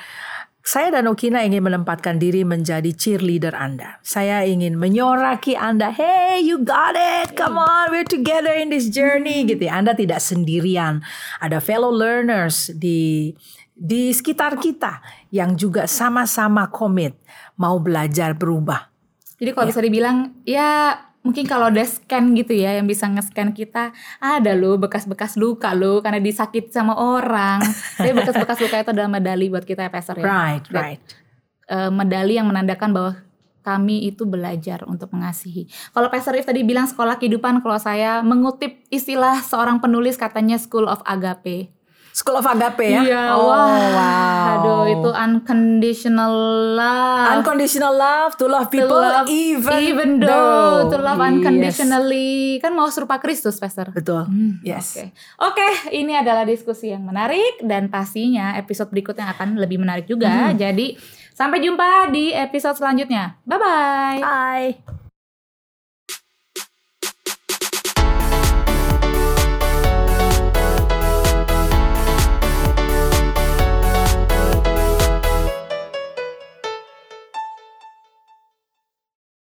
Saya 0.68 0.92
dan 0.92 1.08
Okina 1.08 1.48
ingin 1.48 1.64
menempatkan 1.64 2.20
diri 2.20 2.44
menjadi 2.44 2.92
cheerleader 2.92 3.56
Anda. 3.56 4.04
Saya 4.04 4.44
ingin 4.44 4.76
menyoraki 4.76 5.56
Anda. 5.56 5.88
Hey, 5.88 6.44
you 6.44 6.60
got 6.60 6.92
it. 6.92 7.32
Come 7.32 7.56
on, 7.56 7.88
we're 7.88 8.04
together 8.04 8.52
in 8.52 8.68
this 8.68 8.92
journey. 8.92 9.48
Gitu 9.48 9.64
ya. 9.64 9.80
Anda 9.80 9.96
tidak 9.96 10.20
sendirian. 10.20 11.00
Ada 11.40 11.64
fellow 11.64 11.88
learners 11.88 12.68
di 12.76 13.32
di 13.78 14.10
sekitar 14.10 14.58
kita 14.58 14.98
yang 15.30 15.54
juga 15.54 15.86
sama-sama 15.86 16.66
komit 16.66 17.14
mau 17.54 17.78
belajar 17.78 18.34
berubah. 18.34 18.90
Jadi 19.38 19.54
kalau 19.54 19.66
bisa 19.70 19.78
dibilang 19.78 20.34
ya 20.42 20.98
mungkin 21.22 21.46
kalau 21.46 21.70
ada 21.70 21.86
scan 21.86 22.34
gitu 22.34 22.58
ya 22.58 22.74
yang 22.74 22.90
bisa 22.90 23.06
nge-scan 23.06 23.54
kita 23.54 23.94
ada 24.18 24.52
loh 24.58 24.82
bekas-bekas 24.82 25.38
luka 25.38 25.78
loh 25.78 26.02
karena 26.02 26.18
disakit 26.18 26.74
sama 26.74 26.98
orang. 26.98 27.62
Tapi 28.02 28.10
bekas-bekas 28.18 28.58
luka 28.58 28.82
itu 28.82 28.90
adalah 28.90 29.10
medali 29.10 29.46
buat 29.46 29.62
kita 29.62 29.86
ya 29.86 29.90
Pastor 29.94 30.18
ya. 30.18 30.26
Right, 30.26 30.64
right. 30.74 31.00
eh, 31.70 31.90
medali 31.94 32.34
yang 32.34 32.50
menandakan 32.50 32.90
bahwa 32.90 33.12
kami 33.62 34.08
itu 34.08 34.24
belajar 34.24 34.82
untuk 34.88 35.12
mengasihi. 35.12 35.68
Kalau 35.92 36.08
Pastor 36.08 36.34
If 36.40 36.48
tadi 36.48 36.64
bilang 36.64 36.88
sekolah 36.88 37.20
kehidupan, 37.20 37.60
kalau 37.60 37.76
saya 37.76 38.24
mengutip 38.24 38.80
istilah 38.88 39.44
seorang 39.44 39.78
penulis 39.78 40.16
katanya 40.16 40.56
School 40.56 40.88
of 40.88 41.04
Agape. 41.04 41.77
School 42.18 42.42
of 42.42 42.46
Agape 42.50 42.82
ya. 42.82 43.02
Iya, 43.06 43.22
oh, 43.38 43.46
wah. 43.46 43.70
wow. 43.70 44.46
Aduh, 44.58 44.82
itu 44.90 45.10
unconditional 45.14 46.34
love. 46.74 47.30
unconditional 47.38 47.94
love 47.94 48.34
to 48.34 48.50
love 48.50 48.66
To 48.66 48.74
people 48.74 48.98
love 48.98 49.30
even, 49.30 49.78
even 49.78 50.10
though, 50.18 50.90
to 50.90 50.98
love 50.98 51.22
Yes. 51.22 51.30
unconditionally 51.30 52.58
kan 52.58 52.74
mau 52.74 52.90
serupa 52.90 53.22
Kristus, 53.22 53.62
Pastor. 53.62 53.94
Betul. 53.94 54.26
Hmm, 54.26 54.58
yes. 54.66 54.98
Oke, 54.98 55.14
Oke, 55.38 55.94
ini 55.94 56.18
adalah 56.18 56.42
diskusi 56.42 56.90
yang 56.90 57.06
menarik 57.06 57.62
dan 57.62 57.86
pastinya 57.86 58.58
episode 58.58 58.90
berikutnya 58.90 59.30
akan 59.38 59.54
lebih 59.58 59.78
menarik 59.78 60.10
juga. 60.10 60.50
Jadi 60.58 60.98
sampai 61.38 61.62
jumpa 61.62 62.10
di 62.10 62.34
episode 62.34 62.74
selanjutnya. 62.74 63.38
Bye 63.46 63.58
bye. 63.62 64.18
Bye. 64.18 64.97